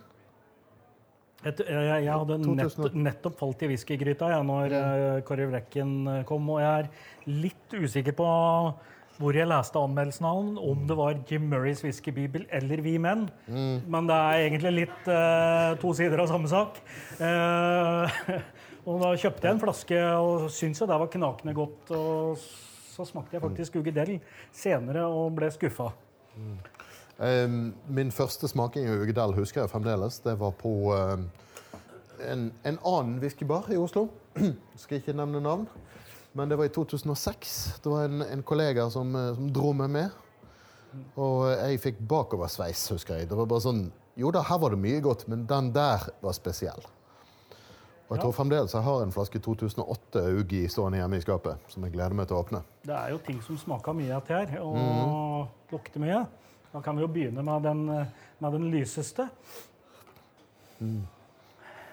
[1.46, 6.22] Et, jeg, jeg hadde nett, nettopp falt i whiskygryta ja, når uh, Kåre Vrekken eh,
[6.26, 8.26] kom, og jeg er litt usikker på
[9.18, 13.24] hvor jeg leste anmeldelsen av den, om det var Jim Murrays whiskybibel eller Vi menn.
[13.90, 16.78] Men det er egentlig litt eh, to sider av samme sak.
[17.18, 18.20] Eh,
[18.88, 21.90] Og da kjøpte jeg en flaske og syntes det var knakende godt.
[21.92, 22.38] Og
[22.94, 24.14] så smakte jeg faktisk Ugedel
[24.54, 25.90] senere og ble skuffa.
[26.38, 26.78] Eh,
[27.18, 30.20] min første smaking av Ugedal husker jeg fremdeles.
[30.22, 31.16] Det var på eh,
[32.30, 34.08] en, en annen whiskybar i Oslo.
[34.78, 35.66] Skal ikke nevne navn.
[36.38, 37.80] Men det var i 2006.
[37.82, 40.24] Det var en, en kollega som, eh, som dro meg med.
[41.18, 43.30] Og jeg fikk bakoversveis, husker jeg.
[43.30, 46.34] Det var bare sånn Jo da, her var det mye godt, men den der var
[46.34, 46.86] spesiell.
[48.08, 51.84] Og jeg tror fremdeles jeg har en flaske 2008 Ugi stående hjemme i skapet, som
[51.84, 52.62] jeg gleder meg til å åpne.
[52.88, 56.22] Det er jo ting som smaker mye av her, og lukter mye.
[56.72, 57.84] Da kan vi jo begynne med den,
[58.38, 59.28] med den lyseste.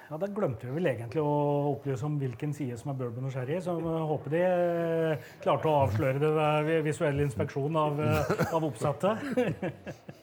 [0.09, 3.33] Ja, Da glemte vi vel egentlig å opplyse om hvilken side som er bourbon og
[3.33, 6.29] sherry, så jeg håper de eh, klarte å avsløre det
[6.67, 9.25] ved visuell inspeksjon av, eh, av oppsettet.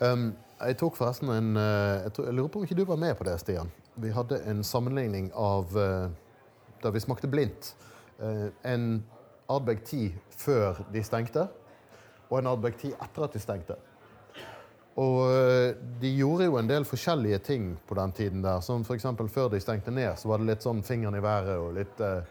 [0.00, 2.96] Um, jeg tok forresten en eh, jeg, tror, jeg lurer på om ikke du var
[3.02, 3.68] med på det, Stian.
[4.00, 6.06] Vi hadde en sammenligning av uh,
[6.80, 7.74] da vi smakte blindt.
[8.16, 9.02] Uh, en
[9.50, 10.10] Ardbeg 10
[10.40, 11.46] før de stengte,
[12.30, 13.76] og en Ardbeg 10 etter at de stengte.
[15.00, 18.60] Og eh, de gjorde jo en del forskjellige ting på den tiden der.
[18.64, 19.06] Som f.eks.
[19.32, 22.22] før de stengte ned, så var det litt sånn fingeren i været og litt eh,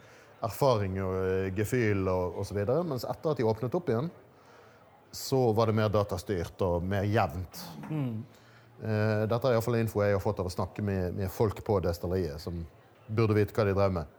[0.46, 2.60] erfaring og eh, gefühl og osv.
[2.88, 4.10] Mens etter at de åpnet opp igjen,
[5.12, 7.64] så var det mer datastyrt og mer jevnt.
[8.80, 11.80] Eh, dette er iallfall info jeg har fått av å snakke med, med folk på
[11.84, 12.62] destilleriet, som
[13.10, 14.16] burde vite hva de drev med.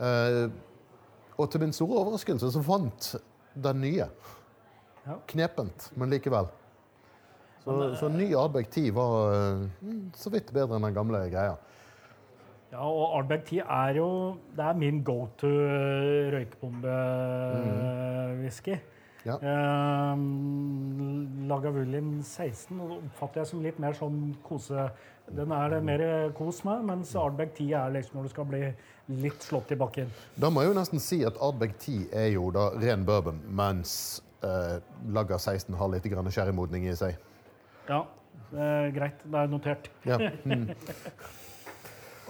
[0.00, 0.44] Eh,
[1.40, 3.14] og til min store overraskelse så fant
[3.54, 4.06] den nye.
[5.06, 5.14] Ja.
[5.32, 6.46] Knepent, men likevel.
[7.64, 11.54] Så, så ny Ardbeg 10 var eh, mm, så vidt bedre enn den gamle greia.
[12.70, 14.08] Ja, og Ardbeg 10 er jo
[14.56, 15.50] Det er min go to
[16.34, 18.76] røykbombe-whisky.
[19.26, 19.34] Ja.
[19.36, 20.16] Eh,
[21.50, 24.80] Lagavulin 16 oppfatter jeg som litt mer sånn kose...
[25.30, 26.02] Den er det mer
[26.34, 28.64] kos med, mens Ardbeg 10 er liksom når du skal bli
[29.22, 30.10] litt slått i bakken.
[30.40, 34.22] Da må jeg jo nesten si at Ardbeg 10 er jo da ren bourbon, mens
[34.46, 34.78] eh,
[35.12, 37.18] Lager 16 har litt sherrymodning i seg.
[37.88, 38.04] Ja,
[38.50, 39.24] det er greit.
[39.24, 39.92] Det er notert.
[40.06, 40.20] Ja.
[40.44, 40.68] Mm.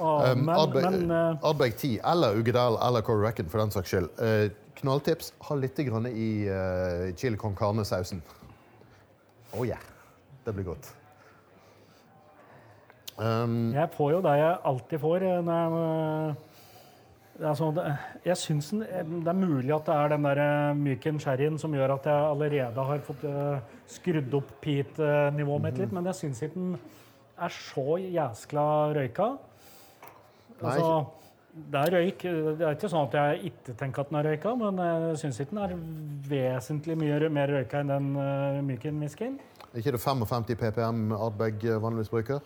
[0.00, 3.72] Ah, Um, men Ardbeg, men eh, Ardbeg 10 eller Ugedal eller Corey Reckon for den
[3.74, 4.06] saks skyld.
[4.16, 4.46] Eh,
[4.80, 8.22] knalltips ha litt grann i uh, chili con carne-sausen.
[9.52, 9.82] Oh yeah.
[10.44, 10.88] Det blir godt.
[13.20, 16.46] Um, jeg får jo det jeg alltid får eh, når jeg eh,
[17.48, 17.84] altså, det,
[18.24, 18.84] Jeg syns den-
[19.24, 22.30] det er mulig at det er den der eh, myken sherryen som gjør at jeg
[22.30, 26.76] allerede har fått uh, skrudd opp peat-nivået mitt litt, men jeg syns ikke den
[27.40, 29.30] er så jæskla røyka.
[30.62, 31.06] Altså,
[31.72, 32.22] det er røyk.
[32.58, 35.40] Det er ikke sånn at jeg ikke tenker at den er røyka, men jeg syns
[35.40, 35.76] ikke den er
[36.28, 39.38] vesentlig mye mer røyka enn den uh, Myken-whiskyen.
[39.72, 42.40] er ikke det 55 ppm Ardbeg vanligvis bruker?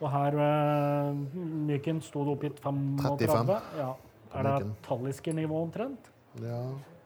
[0.00, 3.28] Og her uh, Myken sto det oppgitt 35.
[3.28, 3.70] 35.
[3.78, 3.92] Ja.
[4.34, 6.10] Er det talliske nivå omtrent?
[6.42, 6.62] Ja,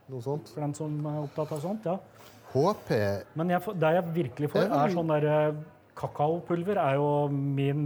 [0.09, 0.49] noe sånt.
[0.55, 1.99] For den som er opptatt av sånt, ja.
[2.49, 2.95] HP
[3.37, 5.59] Men jeg, det jeg virkelig får, er sånn der eh,
[5.99, 7.83] Kakaopulver er jo min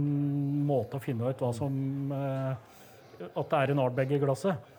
[0.67, 4.71] måte å finne ut hva som eh, At det er en Ardbeg i glasset.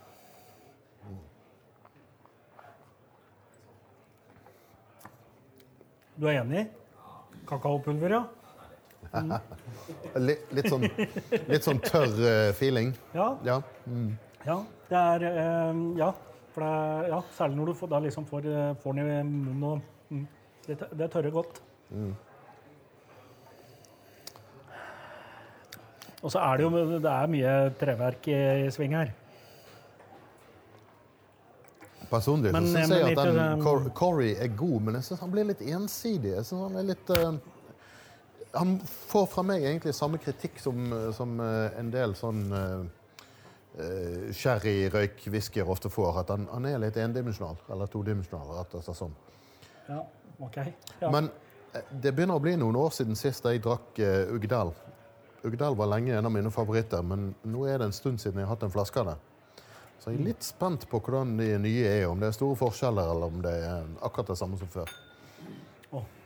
[6.15, 6.69] Du er enig?
[7.49, 8.23] Kakaopulver, ja?
[10.21, 10.85] Litt, litt, sånn,
[11.49, 12.93] litt sånn tørr eh, feeling.
[13.15, 13.59] Ja, Ja.
[14.47, 14.59] ja
[14.91, 16.13] det er eh, Ja.
[16.55, 19.23] For det, er- ja, særlig når du får, da liksom får, eh, får den i
[19.27, 20.27] munnen og mm,
[20.69, 21.57] det, det tørrer godt.
[26.25, 26.71] Og så er det jo
[27.03, 29.11] det er mye treverk i, i sving her.
[32.09, 35.31] Personlig så Men- syns men jeg at den Corey er god, men jeg syns han
[35.35, 36.33] blir litt ensidig.
[36.37, 37.33] Jeg synes han er litt eh,
[38.55, 40.87] Han får fra meg egentlig samme kritikk som,
[41.17, 42.85] som eh, en del sånn uh,
[44.31, 46.21] sherry-røyk-whiskyer ofte får.
[46.23, 48.63] At han, han er litt endimensjonal, eller todimensjonal.
[48.71, 49.17] slett sånn.
[49.89, 50.01] Ja,
[50.39, 50.61] ok.
[51.01, 51.11] Ja.
[51.11, 51.31] Men
[51.73, 54.75] eh, det begynner å bli noen år siden sist jeg drakk uh, Ugdal.
[55.45, 58.49] Ugdal var lenge en av mine favoritter, men nå er det en stund siden jeg
[58.49, 59.19] har hatt en flaske av det.
[60.01, 63.11] Så jeg er litt spent på hvordan de nye er, om det er store forskjeller,
[63.13, 64.91] eller om det er akkurat det samme som før.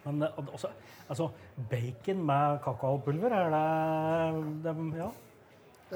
[0.08, 0.70] Men eh, også,
[1.08, 1.28] altså,
[1.70, 3.52] bacon med kakaopulver, er
[4.64, 5.10] det, det Ja.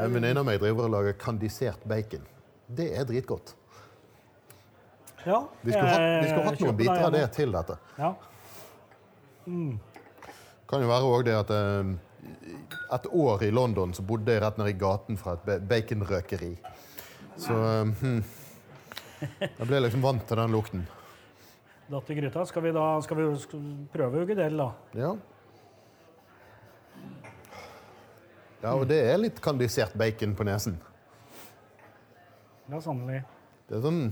[0.03, 2.23] En venninne av meg driver og lager kandisert bacon.
[2.69, 3.55] Det er dritgodt.
[5.27, 7.77] ja Vi skulle hatt, vi skulle hatt noen biter av det til dette.
[7.99, 8.15] Ja.
[9.45, 11.93] Kan jo være også det at eh,
[12.97, 16.55] et år i London så bodde jeg rett nedi i gaten fra et baconrøkeri.
[17.37, 18.23] Så eh, hm.
[19.23, 20.87] Jeg ble liksom vant til den lukten.
[21.91, 22.47] Datt i gryta.
[22.47, 24.71] Skal vi da skal vi skal vi prøve Ugedel, da?
[24.95, 25.13] Ja.
[28.63, 30.77] Ja, og det er litt kandisert bacon på nesen.
[32.71, 33.25] Ja, sannelig.
[33.67, 34.05] Det er sånn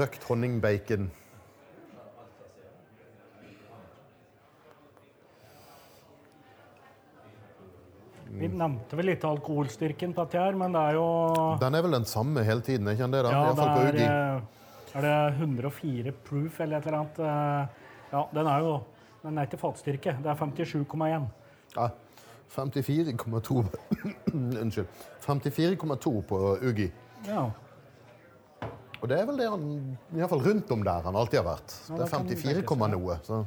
[0.00, 1.06] røkt honningbacon.
[8.40, 11.06] Vi nevnte vel litt alkoholstyrken på dette her, men det er jo
[11.60, 13.22] Den er vel den samme hele tiden, ikke det?
[13.26, 13.32] da?
[13.34, 14.59] Ja, det er, eh,
[14.94, 17.18] er det 104 proof eller et eller annet?
[17.18, 17.66] eh,
[18.12, 18.80] Ja, den er jo
[19.22, 20.16] Den er ikke fatstyrke.
[20.22, 21.26] Det er 57,1.
[21.76, 21.88] Ja,
[22.50, 23.64] 54,2
[24.62, 24.86] Unnskyld.
[25.26, 26.90] 54,2 på Ugi.
[27.28, 27.50] Ja.
[29.00, 29.66] Og det er vel det han
[30.12, 31.74] i hvert fall rundt om der han alltid har vært.
[31.88, 33.18] Ja, Det er 54, tenkes, noe.
[33.24, 33.38] Så.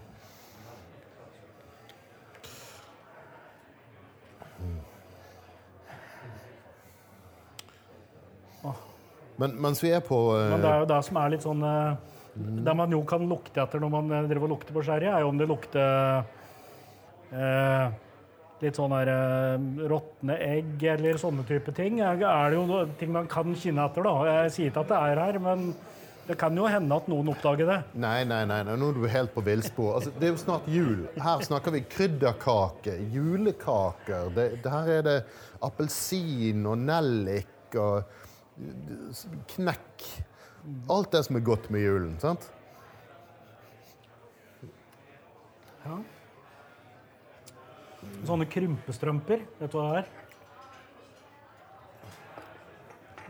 [9.42, 10.50] Men mens vi er på uh...
[10.54, 11.96] Men det er jo det som er litt sånn eh,
[12.68, 15.24] Det man jo kan lukte etter når man eh, driver og lukter på sherry, er
[15.24, 16.26] jo om det lukter
[17.34, 17.88] uh,
[18.64, 22.00] litt sånn eh, råtne egg eller sånne type ting.
[22.04, 24.38] Er det jo ting man kan kjenne etter, da.
[24.44, 25.74] Jeg sier ikke at det er her, men
[26.24, 27.80] det kan jo hende at noen oppdager det.
[28.00, 29.98] Nei, nei, nei, nei, nå er du helt på villspor.
[29.98, 31.02] Altså, det er jo snart jul.
[31.20, 34.30] Her snakker vi krydderkake, julekaker.
[34.36, 35.18] Det, det her er det
[35.64, 38.22] appelsin og nellik og
[39.56, 40.04] knekk.
[40.94, 42.14] Alt det som er godt med julen.
[42.22, 42.50] sant?
[45.84, 45.98] Ja.
[48.28, 50.12] Sånne krympestrømper, vet du hva det er?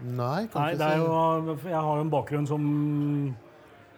[0.04, 2.64] Nei, kan Nei, ikke det er si jo Jeg har jo en bakgrunn som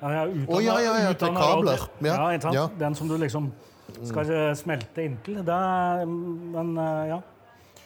[0.01, 1.85] ja, jeg er utdannet- Å, ja, ja, ja, til kabler.
[2.03, 2.65] Ja, Ja, ja.
[2.77, 3.51] Den som du liksom
[4.03, 5.39] skal smelte inntil.
[5.45, 7.19] Det er, men eh, ja,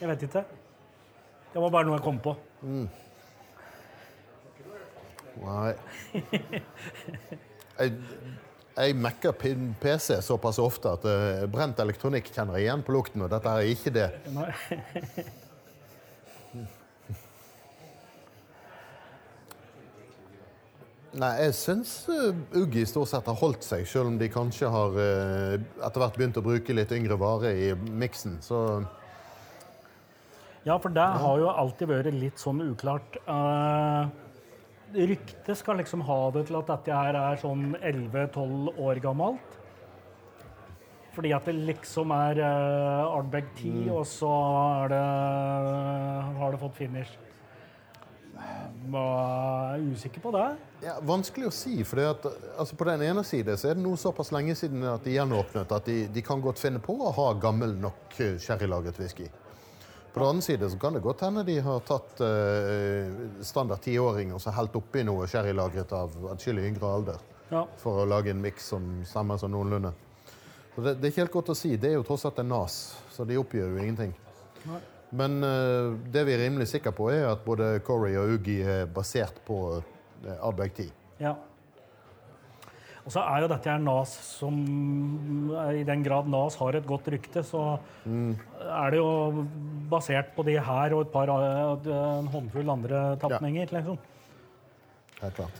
[0.00, 0.42] jeg vet ikke.
[1.54, 2.34] Det var bare noe jeg kom på.
[5.40, 5.72] Nei.
[7.80, 7.94] Jeg,
[8.76, 9.32] jeg mekker
[9.80, 13.70] PC såpass ofte at uh, brent elektronikk kjenner jeg igjen på lukten, og dette er
[13.72, 14.08] ikke det.
[14.36, 14.50] Nei.
[21.10, 25.56] Jeg syns uh, Uggi stort sett har holdt seg, selv om de kanskje har uh,
[25.58, 28.38] etter hvert begynt å bruke litt yngre vare i miksen.
[28.44, 28.62] Så
[30.62, 33.18] Ja, for det har jo alltid vært litt sånn uklart.
[33.26, 34.06] Uh,
[34.94, 39.56] ryktet skal liksom ha det til at dette her er sånn 11-12 år gammelt.
[41.14, 45.02] Fordi at det liksom er uh, Ardbeg 10, og så er det,
[46.38, 47.16] har det fått finish.
[48.90, 50.46] Var er usikker på det.
[50.84, 51.82] ja, Vanskelig å si.
[51.84, 55.14] for altså, På den ene side så er det nå såpass lenge siden at de
[55.18, 59.28] gjenåpnet at de, de kan godt finne på å ha gammel nok eh, sherrylagret whisky.
[60.12, 64.32] På den andre side så kan det godt hende de har tatt uh, standard tiåring
[64.34, 67.20] og så helt oppi noe sherrylagret av atskillig yngre alder.
[67.50, 67.64] Ja.
[67.78, 69.92] For å lage en miks som stemmer sånn noenlunde.
[70.74, 71.76] Så det, det er ikke helt godt å si.
[71.78, 72.80] Det er jo tross alt en nas,
[73.14, 74.14] så de oppgir jo ingenting.
[74.66, 74.80] Nei.
[75.20, 78.90] Men uh, det vi er rimelig sikre på, er at både Corey og Ugi er
[78.90, 80.90] basert på uh, Ardbeg 10.
[81.22, 81.34] Ja.
[83.10, 84.58] Og så er jo dette her NAS som
[85.74, 87.72] I den grad NAS har et godt rykte, så
[88.06, 89.46] er det jo
[89.90, 93.66] basert på de her og et par, eh, en håndfull andre tapninger.
[93.74, 93.98] Liksom.
[95.24, 95.58] Helt klart.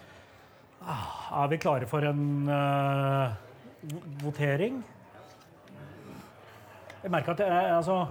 [0.86, 3.34] Er vi klare for en uh,
[4.22, 4.78] votering?
[7.02, 8.04] Jeg merker at jeg altså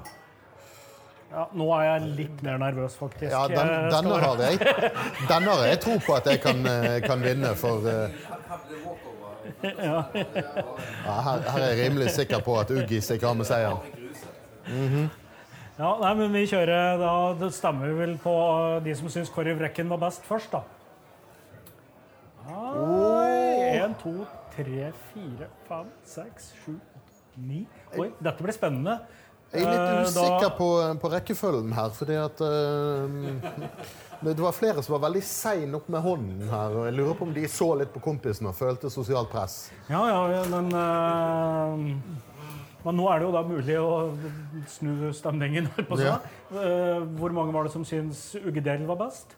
[1.29, 3.31] ja, Nå er jeg litt mer nervøs, faktisk.
[3.31, 4.59] Ja, den, denne, har jeg,
[5.29, 8.09] denne har jeg tro på at jeg kan, eh, kan vinne, for eh,
[9.63, 10.03] Ja.
[10.13, 15.09] ja, her, her er jeg rimelig sikker på at Uggi stikker av med seieren.
[15.79, 18.33] Ja, nei, men vi kjører da Det stemmer vel på
[18.83, 20.61] de som syns Kåre Vrekken var best først, da.
[22.49, 24.25] Én, to,
[24.55, 27.63] tre, fire, fem, seks, sju, åtte, ni
[27.97, 28.97] Oi, dette blir spennende.
[29.51, 30.67] Jeg er Eh, litt da- usikker på,
[31.01, 33.07] på rekkefølgen her, fordi at uh,
[34.21, 37.25] det var flere som var veldig sein opp med hånden her, og jeg lurer på
[37.25, 39.71] om de så litt på kompisen og følte sosialt press.
[39.89, 41.77] Ja, ja, men uh,
[42.85, 43.89] Men nå er det jo da mulig å
[44.71, 45.65] snu stemningen.
[45.89, 45.97] på.
[45.99, 46.19] Ja.
[46.53, 49.33] Eh, hvor mange var det som syns Uggedel var best?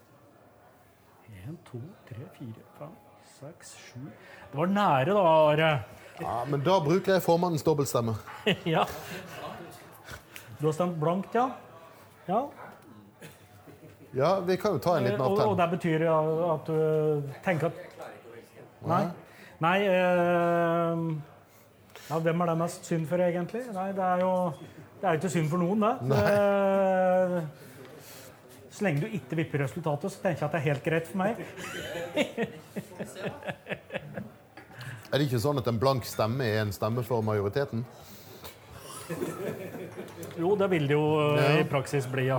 [1.42, 2.92] Én, to, tre, fire, fem,
[3.40, 4.04] seks, sju
[4.52, 5.72] Det var nære, da, Are.
[6.20, 8.14] Ja, Men da bruker jeg formannens dobbeltstemme.
[8.76, 8.84] ja.
[10.62, 11.48] Du har stemt blankt, ja?
[12.26, 12.48] Ja.
[14.14, 16.18] Ja, vi kan jo ta en liten liten Og, og det betyr ja,
[16.54, 17.72] at du tenker at
[18.86, 19.02] Nei.
[19.62, 21.02] Nei øh...
[22.10, 23.62] ja, Hvem er det mest synd for, egentlig?
[23.74, 24.32] Nei, det er jo
[25.02, 25.94] det er ikke synd for noen, det.
[26.14, 27.42] Eh,
[28.70, 31.18] så lenge du ikke vipper resultatet, så tenker jeg at det er helt greit for
[31.18, 31.34] meg.
[35.12, 37.82] Er det ikke sånn at en blank stemme er en stemme for majoriteten?
[40.38, 41.60] Jo, det vil det jo eh, Ja.
[41.60, 42.38] i praksis bli, ja.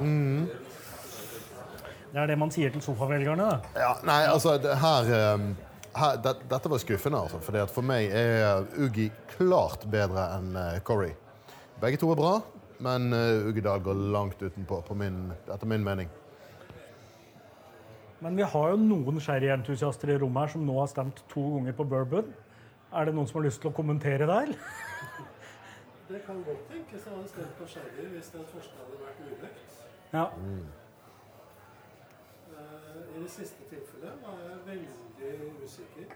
[2.13, 3.47] Det er det man sier til sofavelgerne.
[3.75, 5.45] Ja, nei, altså, det, her, eh,
[5.97, 7.39] her det, Dette var skuffende, altså.
[7.41, 11.15] Fordi at for meg er Ugi klart bedre enn eh, Corey.
[11.81, 12.35] Begge to er bra,
[12.83, 13.09] men
[13.49, 16.09] Ugi Dahl går langt utenpå, på min, etter min mening.
[18.23, 21.75] Men vi har jo noen sherryentusiaster i rommet her som nå har stemt to ganger
[21.75, 22.29] på bourbon.
[22.93, 24.53] Er det noen som har lyst til å kommentere der?
[26.13, 29.69] Det kan godt tenkes jeg hadde stemt på sherry hvis den første hadde vært urøkt.
[30.13, 30.25] Ja.
[32.53, 35.31] Eh, I det siste tilfellet var jeg veldig
[35.63, 36.07] usikker.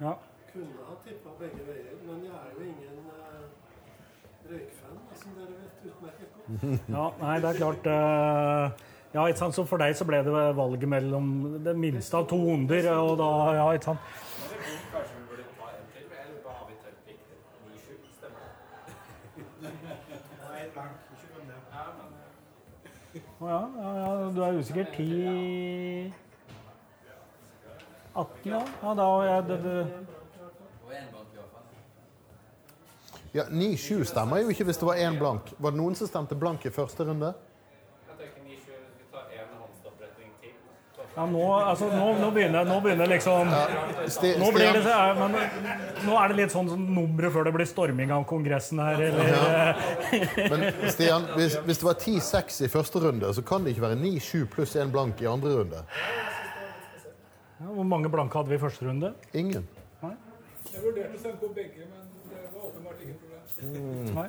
[0.00, 0.12] ja.
[0.52, 3.44] Kunne ha tippa begge veier, men jeg er jo ingen eh,
[4.50, 6.46] røykfan, som dere vet utmerket godt.
[6.96, 8.64] Ja, nei, det er klart uh,
[9.14, 11.26] Ja, ikke sant, så for deg så ble det valget mellom
[11.66, 13.28] det minste av to onder, og da
[13.58, 14.00] Ja, ikke sant.
[14.94, 16.02] Kanskje vi burde ta en til?
[16.16, 17.36] Jeg lurer på, har vi tømt riktig?
[17.68, 18.50] 9-7, stemmer det?
[20.48, 20.92] Nei, blank.
[21.12, 21.58] Ikke glem det.
[21.76, 22.08] Ja, men
[23.40, 24.86] Ja, ja, ja, du er usikker.
[24.96, 26.12] 10
[28.18, 28.62] 18, ja.
[28.82, 29.86] ja da, ja, det, det,
[31.12, 31.26] fall.
[33.32, 35.52] Ja, 9-7 stemmer jo ikke hvis det var én blank.
[35.58, 37.30] Var det noen som stemte blank i første runde?
[38.08, 38.58] Jeg tenker 9-7
[39.06, 40.56] skal ta en håndstoppretning til.
[41.18, 43.48] Ja, nå, altså, nå, nå begynner nå begynner liksom
[44.06, 45.34] Sti- Nå blir det, ja, men,
[46.06, 49.80] nå er det litt sånn, nummeret før det blir storming av Kongressen her, eller
[50.52, 53.98] men Stian hvis, hvis det var 10-6 i første runde, så kan det ikke være
[53.98, 55.82] 9-7 pluss 1 blank i andre runde.
[57.58, 59.12] ja, Hvor mange blanke hadde vi i første runde?
[59.34, 59.66] Ingen.
[60.68, 64.14] Jeg vurderte å sende på begge, men det var åpenbart ingen problem.
[64.14, 64.28] Nei.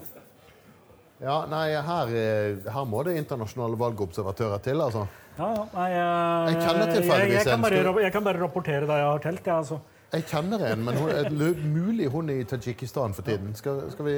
[1.22, 5.04] Ja, nei, her, er- her må det internasjonale valgobservatører til, altså.
[5.40, 6.08] Ja, ja, nei, jeg,
[6.50, 9.46] Jeg kjenner tilfeldigvis jeg, jeg, kan bare, jeg kan bare rapportere det jeg har telt.
[9.48, 9.78] Ja, altså.
[10.12, 11.30] Jeg kjenner en, men hun, er
[11.64, 13.54] mulig hun er i Tadsjikistan for tiden.
[13.56, 14.16] Skal, skal vi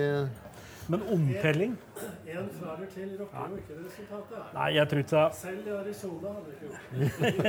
[0.90, 1.76] Men omtelling?
[2.32, 4.48] En farer til rokker jo ikke resultatet.
[4.56, 6.68] Nei, jeg tror ikke Selv i Arizona hadde det ikke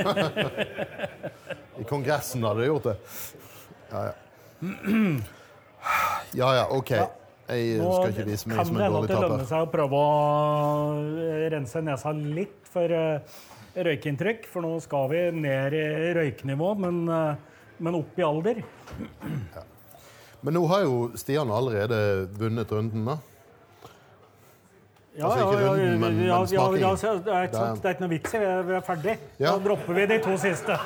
[0.03, 1.79] gjort det.
[1.81, 2.97] I Kongressen hadde gjort det.
[3.93, 4.13] Ja, ja.
[6.33, 6.93] Ja ja, OK.
[7.49, 9.49] Jeg Nå skal ikke vise meg kan som det en hende at dårlig det lønner
[9.49, 10.11] seg å prøve å
[11.19, 12.95] eh, rense nesa litt for
[13.75, 14.45] røykeinntrykk.
[14.51, 17.35] For nå skal vi ned i røyknivå, men, eh,
[17.79, 18.63] men opp i alder.
[20.43, 23.17] Men nå har jo Stian allerede vunnet runden, da.
[25.15, 28.01] Ja, Altså, ikke runden, men- men ja, ja, ja, det, er ikke det er ikke
[28.01, 28.37] noe vits i.
[28.39, 29.17] Vi er- er ferdig.
[29.39, 29.51] Ja.
[29.51, 30.77] Da dropper vi de to siste.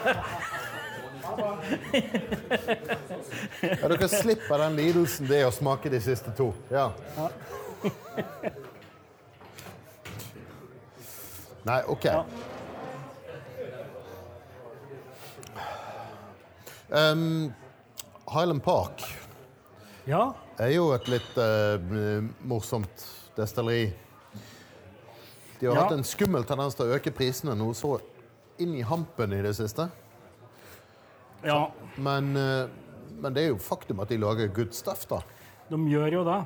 [3.62, 6.54] Ja, dere slipper den lidelsen det er å smake de siste to.
[6.72, 6.90] Ja.
[11.68, 12.06] Nei, OK.
[16.90, 17.54] Um,
[18.32, 19.04] Highland Park
[20.08, 23.04] Ja, er jo et litt uh, morsomt
[23.36, 23.90] destilleri.
[25.60, 25.82] De har Ja.
[25.84, 27.98] hatt en skummel tendens til å øke prisene noe så
[28.62, 29.90] inn i hampen i det siste.
[31.44, 31.68] ja.
[31.98, 32.68] Men, eh,
[33.20, 35.20] men det er jo faktum at de lager good stuff, da.
[35.70, 36.46] De gjør jo det.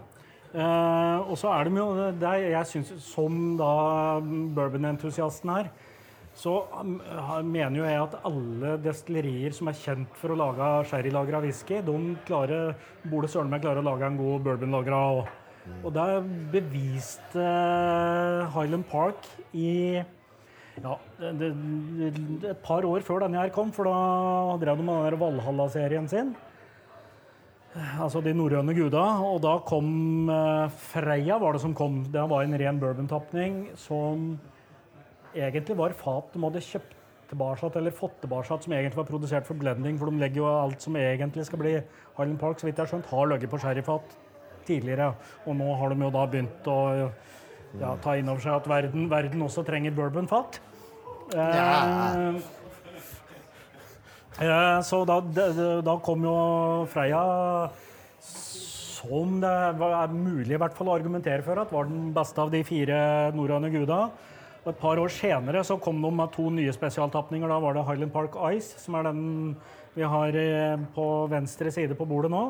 [0.53, 4.19] Eh, og så er de jo det er, Jeg syns som da
[4.55, 5.69] bourbonentusiasten her,
[6.41, 6.95] så um,
[7.45, 12.15] mener jo jeg at alle destillerier som er kjent for å lage sherrylagra whisky, de
[12.25, 12.73] klarer,
[13.05, 15.21] burde søren meg klare å lage en god bourbonlagra òg.
[15.85, 16.07] Og det
[16.55, 20.01] beviste eh, Highland Park i
[20.81, 21.51] ja, det,
[21.99, 22.13] det,
[22.49, 26.31] et par år før denne her kom, for da drev de med den Valhalla-serien sin.
[28.01, 29.03] Altså de norrøne guda.
[29.29, 32.01] Og da kom eh, Freia, var det som kom.
[32.09, 34.33] Det var en ren bourbon-tapning som
[35.35, 36.97] egentlig var fat de hadde kjøpt
[37.31, 39.99] tilbake, eller fått tilbake, som egentlig var produsert for blending.
[39.99, 41.75] For de legger jo alt som egentlig skal bli
[42.17, 44.17] Highland Park, så vidt jeg har skjønt, har ligget på sherryfat
[44.67, 45.13] tidligere.
[45.45, 46.79] Og nå har de jo da begynt å
[47.79, 50.59] ja, ta inn over seg at verden, verden også trenger bourbonfat.
[51.31, 52.35] Eh,
[54.43, 55.21] eh, så da,
[55.85, 56.35] da kom jo
[56.91, 57.23] Freia
[59.01, 62.51] som det er mulig i hvert fall å argumentere for at var den beste av
[62.53, 62.99] de fire
[63.33, 64.03] norrøne guda.
[64.61, 67.49] Og et par år senere så kom de med to nye spesialtapninger.
[67.49, 69.23] Da var det Highland Park Ice, som er den
[69.95, 72.43] vi har eh, på venstre side på bordet nå.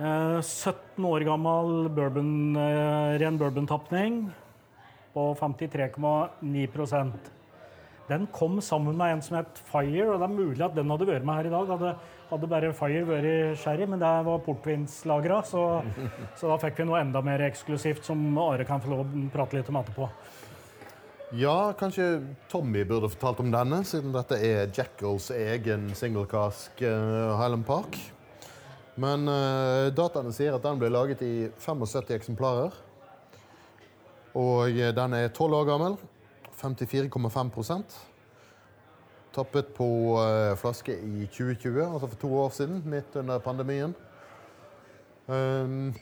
[0.00, 4.24] Eh, 17 år gammel bourbon, eh, ren bourbon-tapning
[5.14, 7.30] på 53,9%
[8.10, 11.06] Den kom sammen med en som het Fire, og det er mulig at den hadde
[11.06, 11.70] vært med her i dag.
[11.70, 11.94] Hadde,
[12.32, 15.64] hadde bare Fire vært sherry, men det var portvinslagra, så,
[16.38, 19.60] så da fikk vi noe enda mer eksklusivt som Are kan få lov å prate
[19.60, 20.10] litt om etterpå.
[21.32, 27.62] Ja, kanskje Tommy burde fortalt om denne, siden dette er Jackals egen singlecask uh, Highland
[27.68, 27.94] Park.
[28.98, 32.74] Men uh, dataene sier at den ble laget i 75 eksemplarer.
[34.34, 35.94] Og eh, den er 12 år gammel.
[36.58, 37.94] 54,5%
[39.30, 39.86] Tappet på
[40.18, 43.94] uh, flaske i 2020, altså for to år siden, midt under pandemien.
[45.30, 45.92] Um,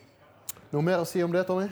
[0.72, 1.68] noe mer å si om det, Tommy?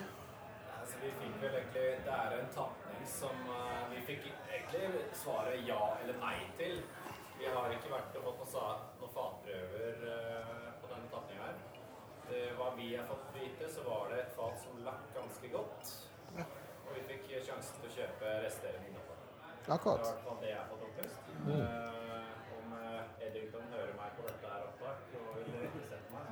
[19.66, 19.66] Innhold.
[19.66, 20.04] Det er i Akkurat.
[20.06, 21.18] hvert fall det jeg har fått opplyst.
[21.46, 26.24] Eh, om uh, Eddington hører meg på dette her opptak og vil irettesette meg.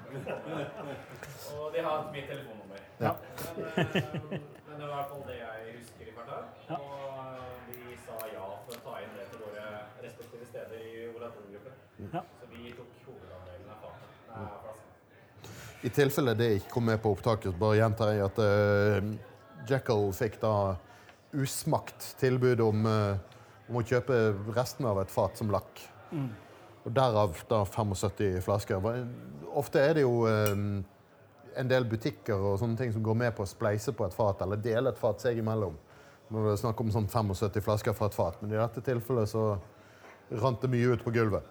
[1.55, 2.81] og de har mitt telefonnummer.
[3.01, 3.13] Ja.
[3.57, 6.39] Men, eh, men det var i hvert fall det jeg husker i farta.
[6.79, 6.95] Og
[7.35, 9.67] eh, vi sa ja for å ta inn det til våre
[10.07, 11.79] respektive steder i oratorgruppen.
[12.13, 12.23] Ja.
[12.41, 14.91] Så vi tok hovedandelen av av flasken.
[15.85, 19.11] I tilfelle det ikke kom med på opptaket, bare gjentar jeg at uh,
[19.69, 20.55] Jekyll fikk da
[21.35, 23.17] usmakt tilbud om, eh,
[23.69, 25.83] om å kjøpe resten av et fat som lakk.
[26.85, 29.07] Og derav da 75 flasker.
[29.55, 30.83] Ofte er det jo eh,
[31.57, 34.43] en del butikker og sånne ting som går med på å spleise på et fat,
[34.43, 35.77] eller dele et fat seg imellom.
[36.31, 38.41] Når det er snakk om sånn 75 flasker fra et fat.
[38.43, 39.59] Men i dette tilfellet så
[40.41, 41.45] rant det mye ut på gulvet.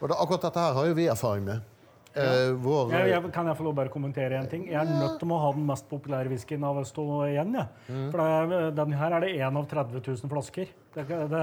[0.00, 1.73] Og det, akkurat dette her har jo vi erfaring med.
[2.14, 4.68] Eh, vår, Jeg, jeg, kan jeg få lov bare kommentere en ting?
[4.70, 7.56] Jeg er nødt til å ha den mest populære whiskyen av oss to igjen.
[7.58, 7.64] Ja.
[8.12, 10.70] For det, den her er det én av 30 000 flasker.
[10.94, 11.42] Det, det,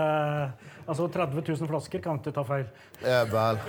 [0.86, 2.70] altså 30 000 flasker kan ikke ta feil.
[3.04, 3.60] Ja, vel.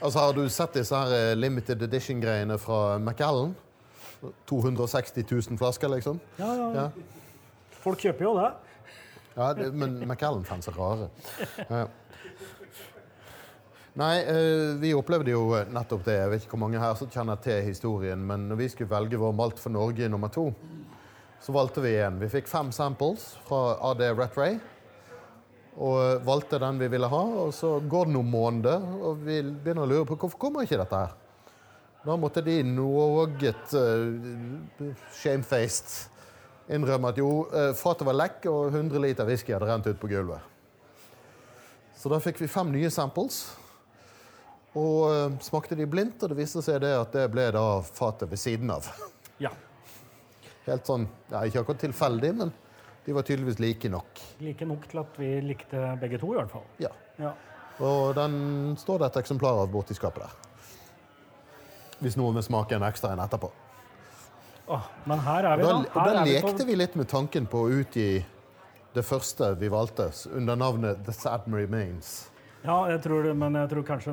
[0.00, 3.54] Altså, har du sett disse her eh, limited edition-greiene fra Macallan?
[4.50, 6.18] 260 000 flasker, liksom?
[6.40, 6.68] Ja, ja.
[6.74, 6.88] Ja.
[7.78, 8.50] Folk kjøper jo det.
[9.38, 11.10] Ja, det, men Macallan-fans er rare.
[11.68, 11.86] Ja.
[13.98, 16.14] Nei, eh, vi opplevde jo eh, nettopp det.
[16.20, 19.18] Jeg vet ikke hvor mange her som kjenner til historien, men når vi skulle velge
[19.18, 20.52] vår Malt for Norge nummer to,
[21.42, 22.20] så valgte vi en.
[22.22, 24.60] Vi fikk fem samples fra AD Retray.
[25.82, 29.42] Og eh, valgte den vi ville ha, og så går det noen måneder, og vi
[29.42, 31.18] begynner å lure på hvorfor kommer ikke dette her.
[32.06, 34.88] Da måtte de noe uh,
[35.18, 39.98] shamefaced innrømme at jo, uh, fatet var lekk, og 100 liter whisky hadde rent ut
[39.98, 40.38] på gulvet.
[41.98, 43.48] Så da fikk vi fem nye samples.
[44.76, 48.30] Og eh, smakte de blindt, og det viste seg det at det ble da fatet
[48.30, 48.90] ved siden av.
[49.38, 49.52] Ja.
[50.64, 52.48] Helt sånn, ja, Ikke akkurat tilfeldig, men
[53.06, 54.18] de var tydeligvis like nok.
[54.42, 56.64] Like nok til at vi likte begge to, i hvert fall.
[56.82, 56.90] Ja.
[57.22, 57.30] Ja.
[57.78, 60.34] Og den står det et eksemplar av borti skapet der.
[62.02, 63.52] Hvis noen vil smake en ekstra en etterpå.
[64.68, 66.08] Åh, men her er vi, da, da.
[66.10, 68.10] da lekte vi litt med tanken på å utgi
[68.98, 72.28] det første vi valgte, under navnet The Sad Remains.
[72.64, 74.12] Ja, jeg tror det, men jeg tror kanskje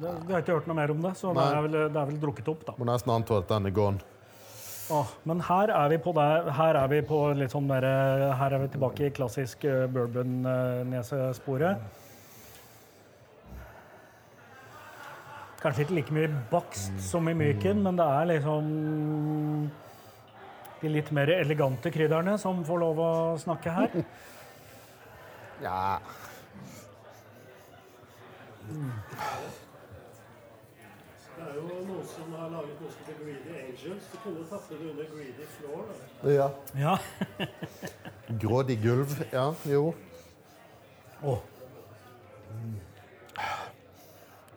[0.00, 2.10] det, Vi har ikke hørt noe mer om det, så det er, vel, det er
[2.10, 2.74] vel drukket opp, da.
[2.80, 4.00] Må nesten anta at den er gone.
[4.96, 7.84] Åh, men her er vi på det, her er vi på litt sånn mer
[8.38, 11.82] Her er vi tilbake i klassisk uh, bourbon-nesesporet.
[15.58, 18.70] Kanskje ikke like mye bakst som i myken, men det er liksom
[20.82, 23.12] de litt mer elegante krydderne som får lov å
[23.42, 24.00] snakke her.
[25.56, 25.96] Ja.
[31.36, 34.08] Det er jo noen som har laget noe som heter Greedy Angels.
[34.12, 35.82] Du kunne tatt det under Greedy Floor.
[35.90, 36.30] Da.
[36.32, 36.48] ja.
[36.74, 36.94] Ja.
[38.42, 39.12] Grådig gulv.
[39.32, 39.94] Ja, jo.
[41.22, 41.38] Åh.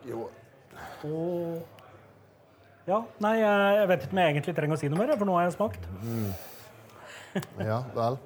[0.09, 0.29] jo.
[1.03, 1.61] Oh.
[2.89, 5.37] Ja, nei, jeg vet ikke om jeg egentlig trenger å si noe mer, for nå
[5.37, 5.83] har jeg smakt.
[7.61, 8.17] Ja vel.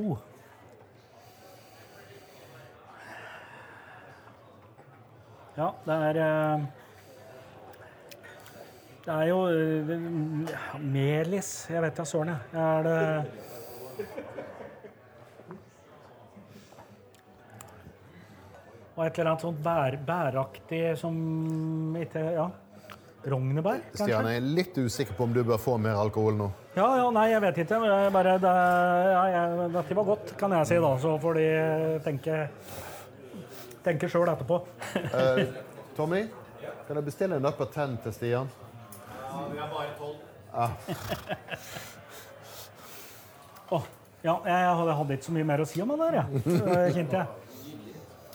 [0.00, 0.29] Oh.
[5.58, 6.60] Ja, det er eh,
[9.04, 9.94] Det er jo eh,
[10.78, 12.40] melis Jeg vet da søren, jeg.
[12.54, 12.98] Er det
[18.96, 21.14] Og et eller annet sånt bær, bæraktig som
[22.00, 22.50] ikke Ja.
[23.20, 26.46] Rognebær, Stian, jeg er litt usikker på om du bør få mer alkohol nå.
[26.72, 27.80] Ja, ja, nei, jeg vet ikke.
[27.84, 28.52] Jeg bare, det,
[29.12, 30.92] ja, jeg, dette var godt, kan jeg si da.
[31.02, 31.44] Så får de
[32.06, 32.38] tenke,
[33.84, 34.60] tenke sjøl etterpå.
[34.96, 35.40] uh,
[35.96, 36.24] Tommy,
[36.86, 38.50] kan jeg bestille en upper ten til Stian?
[39.20, 40.18] Ja, vi er bare tolv.
[43.70, 43.78] Å,
[44.24, 46.26] ja, jeg hadde, hadde ikke så mye mer å si om den der, jeg.
[46.96, 47.26] Kjente jeg.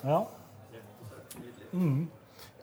[0.06, 0.22] Ja.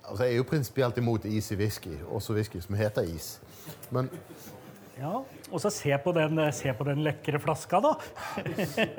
[0.02, 3.34] Altså, jeg er jo prinsipielt imot is i whisky, også whisky som heter is.
[3.92, 4.08] Men
[4.96, 5.20] ja.
[5.52, 7.92] Og så se på den, se på den lekre flaska, da.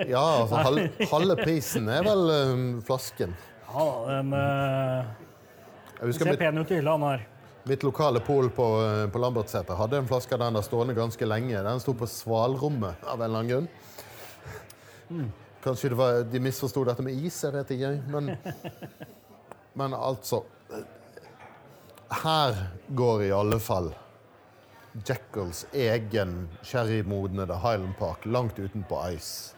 [0.06, 0.62] ja, altså,
[1.16, 3.34] halve prisen er vel um, flasken.
[3.74, 7.28] Ja, den uh, ser pen ut i hylla, han her.
[7.64, 11.26] Mitt lokale pol på, eh, på Lambertseter hadde en flaske av den der stående ganske
[11.26, 11.62] lenge.
[11.64, 15.30] Den sto på svalrommet av en eller annen grunn.
[15.64, 17.94] Kanskje det var, de misforsto dette med is, jeg vet ikke.
[18.12, 18.34] Men,
[19.80, 20.44] men altså
[22.24, 22.60] Her
[22.94, 23.94] går i alle fall
[25.08, 29.56] Jackals egen sherrymodnede Highland Park langt utenpå ice.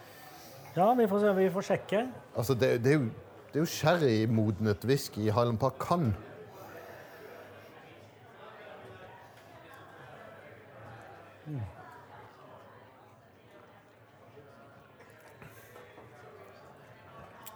[0.75, 2.07] Ja, vi får, se, vi får sjekke.
[2.35, 3.09] Altså, det, det er jo,
[3.55, 6.09] det er jo sherrymodnet whisky Highland Park kan.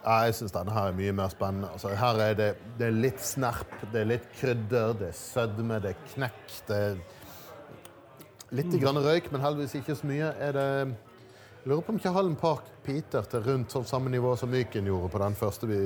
[0.00, 1.68] Ja, jeg syns denne her er mye mer spennende.
[1.68, 2.48] Altså, her er det,
[2.78, 6.42] det er litt snerp, det er litt krydder, det er sødme, det er knekk.
[6.70, 6.96] Det er
[8.56, 10.32] litt grann røyk, men heldigvis ikke så mye.
[10.48, 10.70] Er det
[11.64, 15.10] lurer på om ikke Hallen Park peter til rundt sånn samme nivå som Myken gjorde
[15.12, 15.80] på den første vi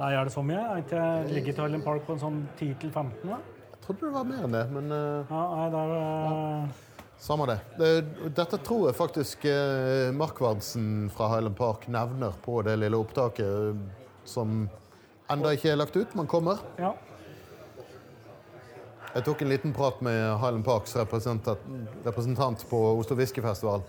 [0.00, 0.60] Nei, er det så mye?
[0.60, 3.10] Er ikke ligget Highland Park på en sånn 10-15?
[3.26, 3.40] da?
[3.74, 7.48] Jeg trodde det var mer enn det, men uh, Ja, nei, det er eh, samme
[7.50, 7.58] det.
[7.80, 7.90] det.
[8.38, 13.82] Dette tror jeg faktisk uh, Markvardsen fra Highland Park nevner på det lille opptaket
[14.28, 14.68] som
[15.30, 16.62] enda ikke er lagt ut, men kommer.
[16.80, 16.94] Ja.
[19.10, 23.82] Jeg tok en liten prat med Highland Parks representant på Oslo Whiskyfestival.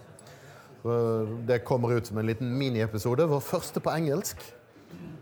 [0.81, 3.27] Så Det kommer ut som en liten miniepisode.
[3.29, 4.41] Vår første på engelsk.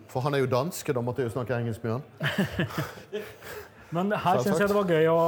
[0.09, 2.01] For han er jo dansk, og da måtte jeg jo snakke engelsk med han.
[3.95, 5.19] Men her syns jeg det var gøy å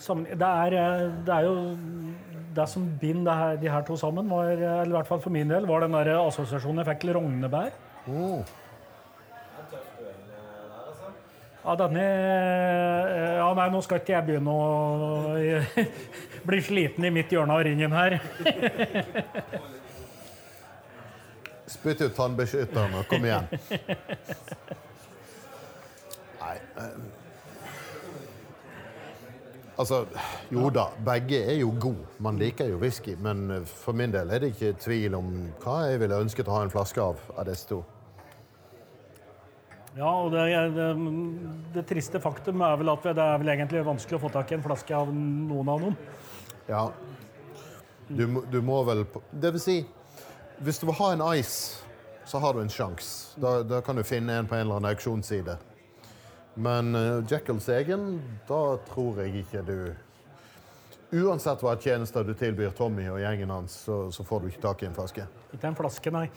[0.00, 1.54] det, er, eh, det er jo
[2.56, 5.20] det som binder det her, de her to sammen, var, eh, eller i hvert fall
[5.20, 7.74] for min del, var den der assosiasjonen jeg fikk til rognebær.
[8.08, 8.40] Oh.
[11.64, 15.36] Ja, denne eh, Ja, nei, nå skal ikke jeg begynne å
[16.48, 18.16] bli sliten i mitt hjørne av ringen her.
[21.70, 23.46] Spytt ut tannbeskytteren og kom igjen.
[26.40, 26.94] Nei eh,
[29.80, 30.02] Altså,
[30.52, 32.04] jo da, begge er jo gode.
[32.20, 33.14] Man liker jo whisky.
[33.16, 35.30] Men eh, for min del er det ikke tvil om
[35.62, 37.80] hva jeg ville ønsket å ha en flaske av av disse to.
[40.00, 40.88] Ja, og det, det,
[41.74, 44.56] det triste faktum er vel at det er vel egentlig vanskelig å få tak i
[44.56, 45.98] en flaske av noen av noen.
[46.70, 46.86] Ja.
[48.08, 49.76] Du, du må vel Det vil si,
[50.64, 51.84] hvis du vil ha en ice,
[52.24, 53.36] så har du en sjanse.
[53.40, 55.58] Da, da kan du finne en på en eller annen auksjonsside.
[56.56, 59.76] Men uh, Jekylls egen, da tror jeg ikke du
[61.10, 64.84] Uansett hva tjenester du tilbyr Tommy og gjengen hans, så, så får du ikke tak
[64.84, 65.24] i en flaske.
[65.56, 66.28] Ikke en flaske, nei.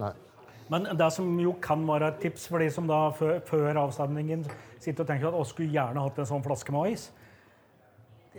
[0.00, 0.10] Nei.
[0.70, 4.44] Men det som jo kan være et tips for de som da før, før avstemningen
[4.78, 7.10] sitter og tenker at å, skulle gjerne hatt en sånn flaske med ice.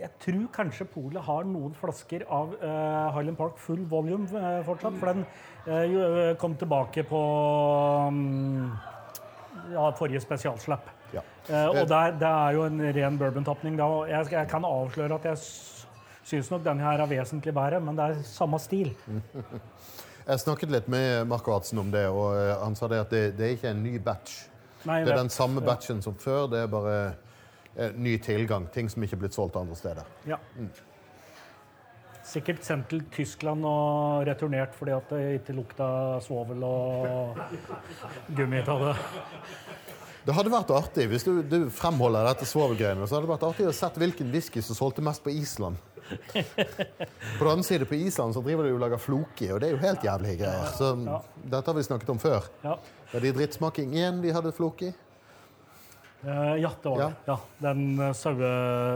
[0.00, 4.96] Jeg tror kanskje Polet har noen flasker av uh, Highland Park full volume uh, fortsatt.
[4.96, 5.26] For den
[5.68, 7.20] uh, kom tilbake på
[8.08, 8.70] um,
[9.74, 10.88] ja, forrige spesialslipp.
[11.12, 11.20] Ja.
[11.68, 13.76] Og der, det er jo en ren bourbon-tapning.
[13.76, 15.42] da, Jeg, jeg kan avsløre at jeg
[16.24, 18.94] syns nok denne her er vesentlig bedre, men det er samme stil.
[20.22, 23.22] Jeg snakket litt med Marco Artsen om det, og eh, han sa det at det,
[23.38, 24.44] det er ikke en ny batch.
[24.86, 26.96] Nei, Det er den samme batchen som før, det er bare
[27.74, 28.68] eh, ny tilgang.
[28.74, 30.08] Ting som ikke er blitt solgt andre steder.
[30.30, 30.38] Ja.
[32.26, 35.86] Sikkert sendt til Tyskland og returnert fordi at det ikke lukta
[36.22, 37.40] svovel og
[38.36, 38.96] gummi av det.
[40.22, 43.66] Det hadde vært artig hvis du, du fremholder dette svovelgreiene, så hadde det vært artig
[43.66, 45.80] å sett hvilken whisky som solgte mest på Island.
[47.38, 49.72] På den andre siden på Island så driver de og lager floki, og det er
[49.76, 50.66] jo helt jævlige greier.
[50.76, 51.18] Så Ja.
[51.54, 52.40] dette har vi snakket om før.
[52.64, 52.74] Ja,
[53.12, 54.92] Var det i drittsmaking igjen vi hadde floki?
[56.24, 57.12] Uh, ja det var det.
[57.26, 57.36] Ja.
[57.60, 58.50] Den eh, saue,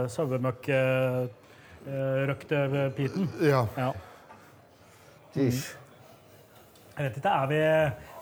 [0.09, 3.29] sauemøkk-røkte piten.
[3.43, 3.65] Ja.
[3.77, 3.91] Ja.
[5.35, 5.51] Mm.
[6.97, 7.55] Jeg vet ikke, er vi,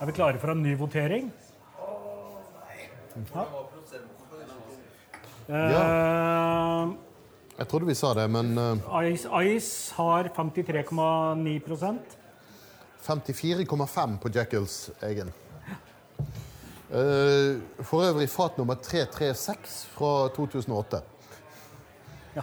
[0.01, 1.31] er vi klare for en ny votering?
[5.47, 5.47] Ja.
[5.47, 6.87] Eh,
[7.57, 12.17] Jeg trodde vi sa det, men uh, Ice, Ice har 53,9%
[13.05, 15.31] 54,5 på Jekylls egen.
[16.89, 21.01] Uh, for øvrig fat nummer 336 fra 2008.
[22.35, 22.41] Ja.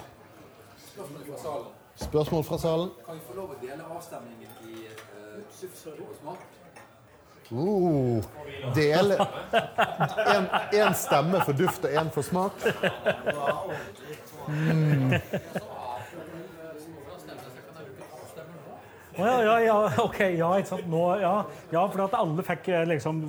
[0.87, 1.67] Spørsmål fra salen.
[1.95, 2.91] Spørsmål fra salen?
[3.07, 6.49] Kan vi få lov å dele avstemningen i uh, duft og smak?
[7.53, 8.25] Uh,
[8.75, 9.19] dele
[10.81, 12.65] Én stemme for duft og én for smak.
[19.13, 20.87] Å ja, ja, ja, ok, ja, ikke sant.
[20.89, 21.33] Nå, ja,
[21.71, 23.21] ja, for at alle fikk eh, liksom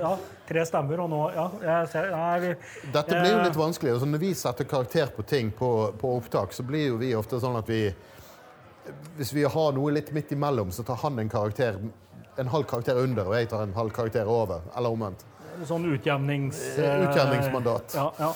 [0.00, 0.14] ja,
[0.48, 2.52] tre stemmer, og nå Ja, jeg ser nei, vi,
[2.94, 3.92] Dette blir jo litt vanskelig.
[3.98, 5.70] Altså, når vi setter karakter på ting på,
[6.00, 7.82] på opptak, så blir jo vi ofte sånn at vi
[9.18, 11.76] Hvis vi har noe litt midt imellom, så tar han en karakter
[12.40, 14.62] en halv karakter under, og jeg tar en halv karakter over.
[14.76, 15.26] Eller omvendt.
[15.68, 16.60] Sånn utjevnings...
[16.78, 17.92] Eh, utjevningsmandat.
[17.98, 18.30] Ja, ja.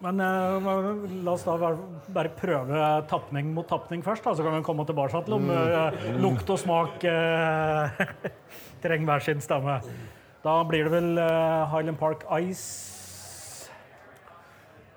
[0.00, 0.68] Men eh,
[1.24, 5.24] la oss da bare- prøve tapning mot tapning først, da, så kan vi komme tilbake
[5.26, 8.04] til om eh, lukt og smak eh,
[8.82, 9.80] trenger hver sin stemme.
[10.40, 11.18] Da blir det vel
[11.68, 12.88] Highland Park Ice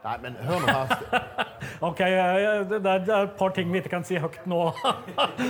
[0.03, 0.89] Nei, men hør nå her.
[1.87, 4.57] OK, det er et par ting vi ikke kan si høyt nå.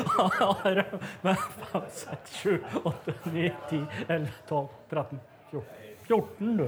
[1.26, 1.40] Men
[1.72, 3.80] 5, 6, 7, 8, 9, 10,
[4.14, 5.64] 11, 12, 13, 14.
[6.06, 6.68] 14, du.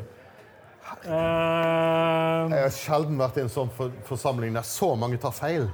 [1.06, 5.68] Eh, Jeg har sjelden vært i en sånn for forsamling der så mange tar feil.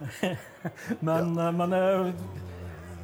[1.06, 1.50] Men ja.
[1.52, 2.12] men eh,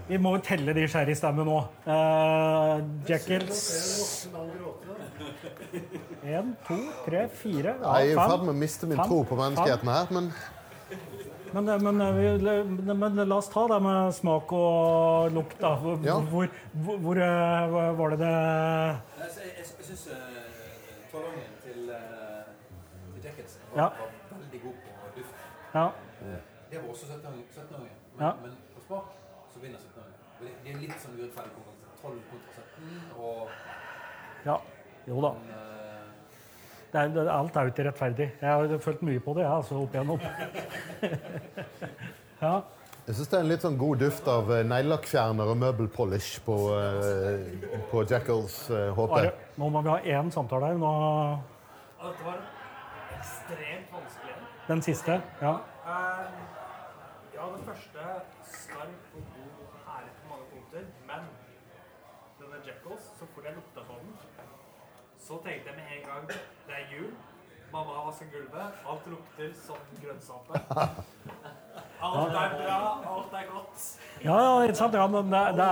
[0.06, 1.58] vi må jo telle de sherrystemmene nå.
[1.86, 2.78] Uh,
[3.08, 3.62] Jackals
[6.26, 9.08] Én, to, tre, fire, ja, Jeg er i ferd med å miste min Fem.
[9.10, 10.30] tro på menneskeheten her, men
[11.56, 15.70] Men, eh, men, eh, vi, men la oss ta det med smak og lukt, da.
[15.80, 16.16] Hvor, Ja.
[16.20, 16.48] hvor,
[16.84, 20.04] hvor, hvor eh, var det det Jeg, jeg, jeg syns
[21.12, 22.44] tolvåringen til, uh,
[23.14, 23.88] til Jackets var, Ja.
[23.88, 25.34] var veldig god på duft.
[25.74, 25.86] Ja.
[26.70, 27.48] Det var også 17-åringen.
[28.16, 28.32] men, Ja.
[28.42, 29.06] men på smak
[29.52, 30.20] så vinner 17-åringen.
[30.40, 31.84] Det, det er litt sånn urettferdig konkurranse.
[32.02, 33.48] 12 kontra 17 og
[34.44, 34.56] ja.
[35.08, 35.30] Jo da.
[35.32, 35.75] men, eh,
[37.02, 38.30] er, alt er jo ikke rettferdig.
[38.40, 40.20] Jeg har følt mye på det, jeg, altså, opp igjennom.
[42.46, 42.54] ja.
[43.06, 46.58] jeg syns det er en litt sånn god duft av eh, neglelakkfjerner og møbelpolish på,
[46.74, 49.16] uh, på Jackals uh, HP.
[49.20, 50.82] Are, nå må vi ha én samtale her.
[50.82, 50.92] Nå,
[52.02, 52.44] dette var
[53.18, 54.36] ekstremt vanskelig.
[54.68, 55.22] den siste.
[55.40, 55.54] Ja.
[55.86, 56.26] Eh,
[57.34, 57.98] ja, den første
[58.52, 61.20] skarp og god her på mange punkter, men
[62.40, 64.12] denne Jackals, så fort jeg lukta på den,
[65.26, 66.24] så tenkte jeg med en gang
[66.66, 67.10] det er jul.
[67.72, 68.80] Mamma har vasket gulvet.
[68.88, 70.60] Alt lukter som grønnsåpe.
[72.06, 73.84] Alt er bra, alt er godt.
[74.24, 74.94] ja, ja, ikke sant?
[74.94, 75.66] Ja, men det, det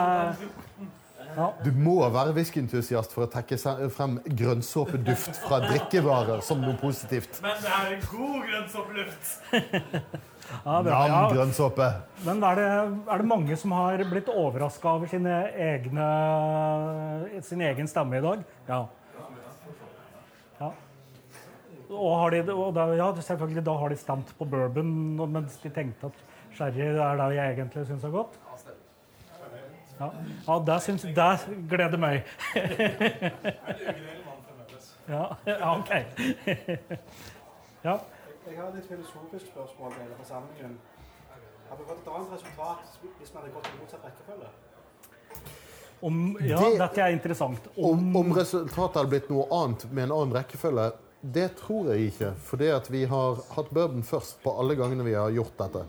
[1.36, 3.58] er Du må være whiskyentusiast for å trekke
[3.92, 7.40] frem grønnsåpeduft fra drikkevarer som noe positivt.
[7.44, 9.30] Men det er god grønnsåpeluft.
[9.52, 11.22] ja, det, Nam Ja.
[11.34, 11.88] grønnsåpe.
[12.24, 12.68] Men er det,
[13.12, 16.08] er det mange som har blitt overraska over sine egne,
[17.42, 18.44] sin egen stemme i dag?
[18.68, 18.80] Ja.
[18.80, 18.84] ja.
[21.94, 24.90] Og, har de, og da, ja, selvfølgelig, da har de stemt på bourbon,
[25.32, 26.24] mens de tenkte at
[26.56, 28.38] sherry er det jeg egentlig syns er godt?
[30.00, 30.08] Ja,
[30.48, 32.24] ja det, syns, det gleder meg.
[35.08, 35.90] ja, ja, OK.
[37.84, 37.98] ja.
[38.44, 40.74] Jeg har et litt filosofisk spørsmål til forsamlingen.
[41.70, 44.50] Har vi fått et annet resultat hvis vi hadde gått i motsatt rekkefølge?
[46.04, 47.68] Om, ja, Det- dette er interessant.
[47.78, 50.90] Om, om resultatet hadde blitt noe annet med en annen rekkefølge,
[51.32, 52.32] det tror jeg ikke.
[52.44, 55.84] Fordi at vi har hatt bourbon først på alle gangene vi har gjort dette.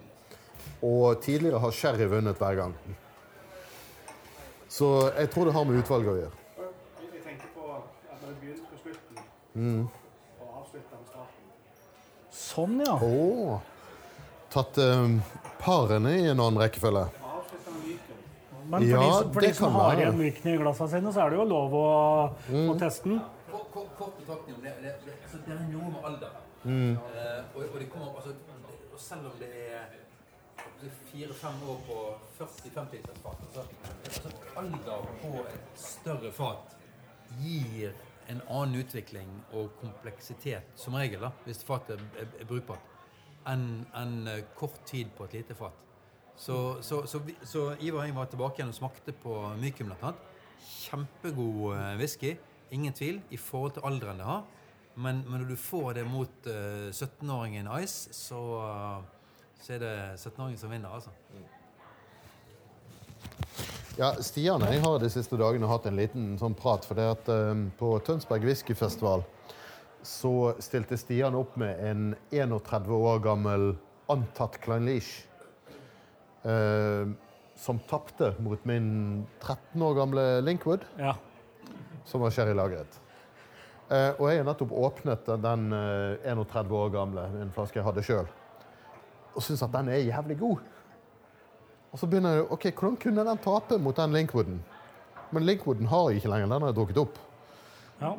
[0.86, 2.74] Og tidligere har sherry vunnet hver gang.
[4.70, 6.40] Så jeg tror det har med utvalget å gjøre.
[7.14, 9.22] Jeg tenker på at vi begynner på slutten
[9.56, 9.84] Mm.
[10.42, 11.44] og avslutter med starten.
[12.32, 12.96] Sånn, ja.
[13.02, 13.60] Oh.
[14.52, 15.14] Tatt eh,
[15.62, 17.06] parene i en annen rekkefølge.
[17.86, 18.20] Myken.
[18.70, 21.26] Men for Ja, de, som- for de som har igjen Viken i glassene sine, så
[21.26, 21.88] er det jo lov å,
[22.72, 23.22] å teste den.
[23.52, 24.74] Kort betraktning om det.
[25.36, 26.42] Det, altså, det er noe med alder.
[26.64, 26.92] Mm.
[26.92, 28.34] Eh, og, og, de kommer, altså,
[28.94, 29.86] og selv om det er
[31.12, 32.00] fire-fem år på
[32.40, 33.64] 40-50 liters fat altså,
[34.06, 36.76] altså, Alder på et større fat
[37.42, 37.94] gir
[38.30, 42.94] en annen utvikling og kompleksitet, som regel, da, hvis fatet er, er brukbart,
[43.46, 45.84] enn enn, eh, kort tid på et lite fat.
[46.36, 50.04] Så, så, så, så Ivar og jeg var tilbake igjen og smakte på Mykum blant
[50.10, 50.26] annet.
[50.66, 52.34] Kjempegod eh, whisky,
[52.74, 54.44] ingen tvil, i forhold til alderen det har.
[54.96, 59.04] Men, men når du får det mot uh, 17-åringen Ice, så, uh,
[59.62, 61.12] så er det 17-åringen som vinner, altså.
[63.96, 66.84] Ja, Stian og jeg har de siste dagene hatt en liten sånn prat.
[66.88, 69.24] For det at eh, på Tønsberg Whiskyfestival
[70.06, 70.32] så
[70.62, 73.70] stilte Stian opp med en 31 år gammel
[74.12, 75.14] antatt Kleinlich.
[76.44, 77.08] Eh,
[77.56, 81.16] som tapte mot min 13 år gamle Linkwood, Ja.
[82.06, 83.00] som var sherrylagret.
[83.86, 88.04] Eh, og jeg har nettopp åpnet den eh, 31 år gamle, en flaske jeg hadde
[88.06, 88.30] sjøl,
[89.36, 90.64] og syns at den er jævlig god.
[91.94, 94.58] Og så begynner jeg ok, Hvordan kunne den tape mot den Linkwooden?
[95.32, 96.50] Men Linkwooden har jeg ikke lenger.
[96.52, 97.20] Den har jeg drukket opp.
[98.02, 98.10] Ja.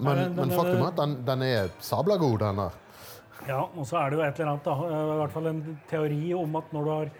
[0.00, 2.76] Men, den, den- men faktum er at den, den er sabla god, den der.
[3.48, 6.20] ja, og så er det jo et eller annet, da, i hvert fall en teori
[6.36, 7.10] om at når du har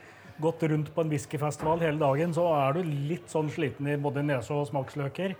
[0.40, 2.80] gått rundt på en whiskyfestival hele dagen, så er du
[3.10, 5.36] litt sånn sliten i både nese og smaksløker.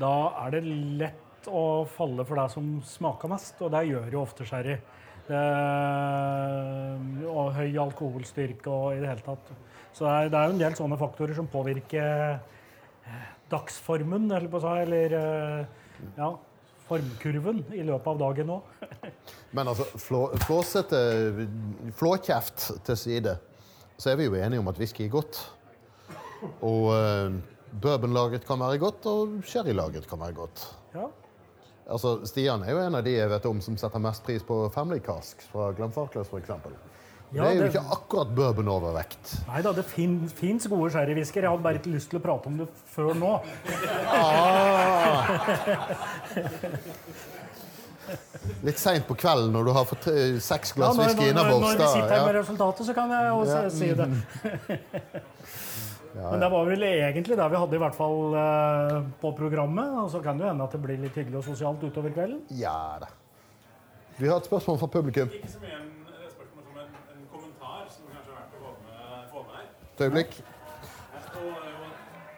[0.00, 0.14] Da
[0.44, 0.62] er det
[1.00, 4.76] lett å falle for deg som smaker mest, og det gjør jo ofte sherry.
[7.30, 9.52] Og høy alkoholstyrke og i det hele tatt.
[9.94, 14.46] Så det er, det er jo en del sånne faktorer som påvirker eh, dagsformen, eller,
[14.50, 16.30] på seg, eller eh, ja,
[16.86, 18.62] formkurven i løpet av dagen òg.
[19.56, 21.00] Men altså, flå, flåsete
[21.98, 23.36] flåkjeft til side,
[24.00, 25.38] så er vi jo enige om at whisky er godt.
[26.64, 27.34] Og eh,
[27.82, 30.62] bourbonlagret kan være godt, og sherrylagret kan være godt.
[30.94, 31.06] Ja.
[31.90, 34.62] Altså, Stian er jo en av de jeg vet om som setter mest pris på
[34.72, 36.52] Family Cask fra Glenfarclas f.eks.
[37.30, 39.36] Ja, det er jo det- ikke akkurat bourbon-overvekt.
[39.46, 41.42] Nei da, det fins gode sherrywhisker.
[41.44, 43.36] Jeg hadde bare ikke lyst til å prate om det før nå.
[44.10, 45.28] Ah.
[48.66, 51.60] Litt seint på kvelden når du har fått eh, seks glass når, whisky når, når,
[51.64, 52.40] når vi sitter her med ja.
[52.40, 55.20] resultatet, så kan jeg også Ja, si- det.
[56.30, 59.92] Men det var vel egentlig det vi hadde i hvert fall eh, på programmet.
[60.02, 62.40] Og så kan det jo hende at det blir litt hyggelig og sosialt utover kvelden.
[62.58, 63.10] Ja da.
[64.18, 65.30] Vi har et spørsmål fra publikum.
[65.32, 68.64] Ikke så mye en, et spørsmål som en, en kommentar som kanskje er verdt å
[68.64, 69.68] få med, få med her.
[69.94, 70.40] Et øyeblikk.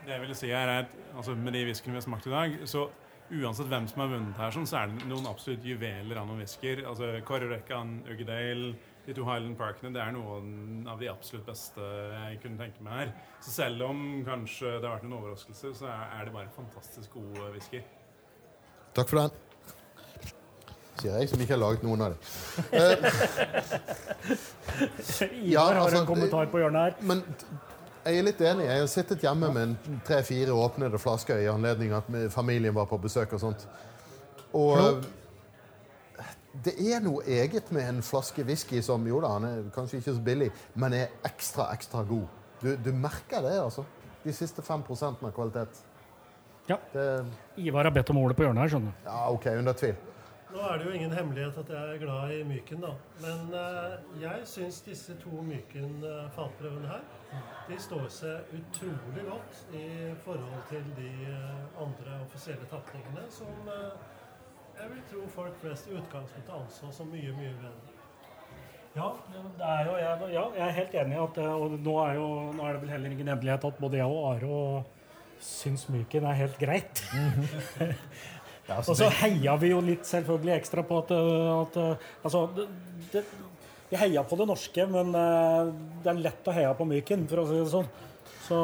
[0.03, 2.35] Det jeg ville si her er at altså, Med de whiskyene vi har smakt i
[2.35, 2.87] dag, så
[3.33, 6.43] uansett hvem som har vunnet her, sånn, så er det noen absolutt juveler av noen
[6.43, 6.83] whisker.
[6.89, 8.75] Altså, Correcan, Uggedale,
[9.07, 13.01] de to Highland Parkene, det er noen av de absolutt beste jeg kunne tenke meg
[13.01, 13.15] her.
[13.43, 17.49] Så selv om kanskje det har vært noen overraskelser, så er, det bare fantastisk gode
[17.57, 17.83] whisky.
[18.95, 19.41] Takk for den.
[21.01, 22.21] Sier jeg som ikke har laget noen av dem.
[22.79, 22.97] Eh,
[24.83, 26.99] Ivar Ja, har altså, en kommentar på hjørnet her.
[27.09, 27.25] Men
[28.05, 28.67] jeg er litt enig.
[28.67, 29.75] Jeg har sittet hjemme med
[30.07, 33.67] tre-fire åpnede flasker i anledning at familien var på besøk og sånt.
[34.59, 35.11] Og eh,
[36.65, 40.17] det er noe eget med en flaske whisky som jo da, han er kanskje ikke
[40.19, 42.27] så billig, men er ekstra, ekstra god.
[42.61, 43.87] Du, du merker det, altså.
[44.23, 45.81] De siste fem prosentene av kvalitet.
[46.69, 46.77] Ja.
[46.93, 47.07] Det,
[47.59, 49.07] Ivar har bedt om ordet på hjørnet her, skjønner du.
[49.09, 49.97] ja, OK, under tvil.
[50.53, 52.93] Nå er det jo ingen hemmelighet at jeg er glad i Myken, da.
[53.23, 57.07] Men eh, jeg syns disse to Myken-fatprøvene her,
[57.69, 59.87] de står seg utrolig godt i
[60.25, 63.97] forhold til de eh, andre offisielle tapningene, som eh,
[64.77, 67.99] jeg vil tro folk flest i utgangspunktet anså som mye, mye bedre.
[68.93, 69.09] Ja,
[69.57, 72.17] det er jo, jeg, ja, jeg er helt enig i at eh, Og nå er,
[72.19, 74.83] jo, nå er det vel heller ingen hemmelighet at både jeg og Are
[75.43, 77.01] syns Myken er helt greit.
[78.69, 82.05] Ja, altså, Og så heia vi jo litt selvfølgelig ekstra på at, eh, at eh,
[82.23, 82.45] Altså,
[83.13, 83.25] det,
[83.91, 85.73] vi heia på det norske, men eh,
[86.05, 87.91] det er lett å heie på Myken, for å si det sånn.
[88.47, 88.59] Så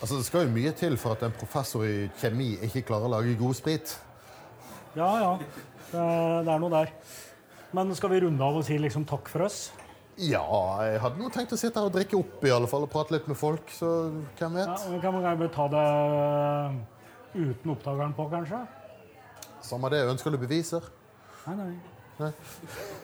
[0.00, 3.14] altså, det skal jo mye til for at en professor i kjemi ikke klarer å
[3.18, 3.96] lage god sprit.
[4.96, 5.38] ja, ja.
[5.94, 6.02] Det,
[6.46, 6.88] det er noe der.
[7.76, 9.68] Men skal vi runde av og si liksom takk for oss?
[10.16, 10.46] Ja,
[10.86, 13.16] jeg hadde nå tenkt å sitte her og drikke opp i alle fall, og prate
[13.16, 13.90] litt med folk, så
[14.38, 14.70] hvem vet?
[14.70, 15.86] Ja, vi kan vi ta det
[17.34, 18.60] uten oppdageren på, kanskje?
[19.64, 20.04] Samme det.
[20.10, 20.86] Ønsker du beviser?
[21.46, 21.74] Nei, nei.
[22.18, 22.32] Nei.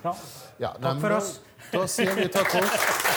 [0.04, 0.14] Ja.
[0.60, 1.32] Ja, Takk for oss.
[1.72, 3.10] Da sier vi takk for oss.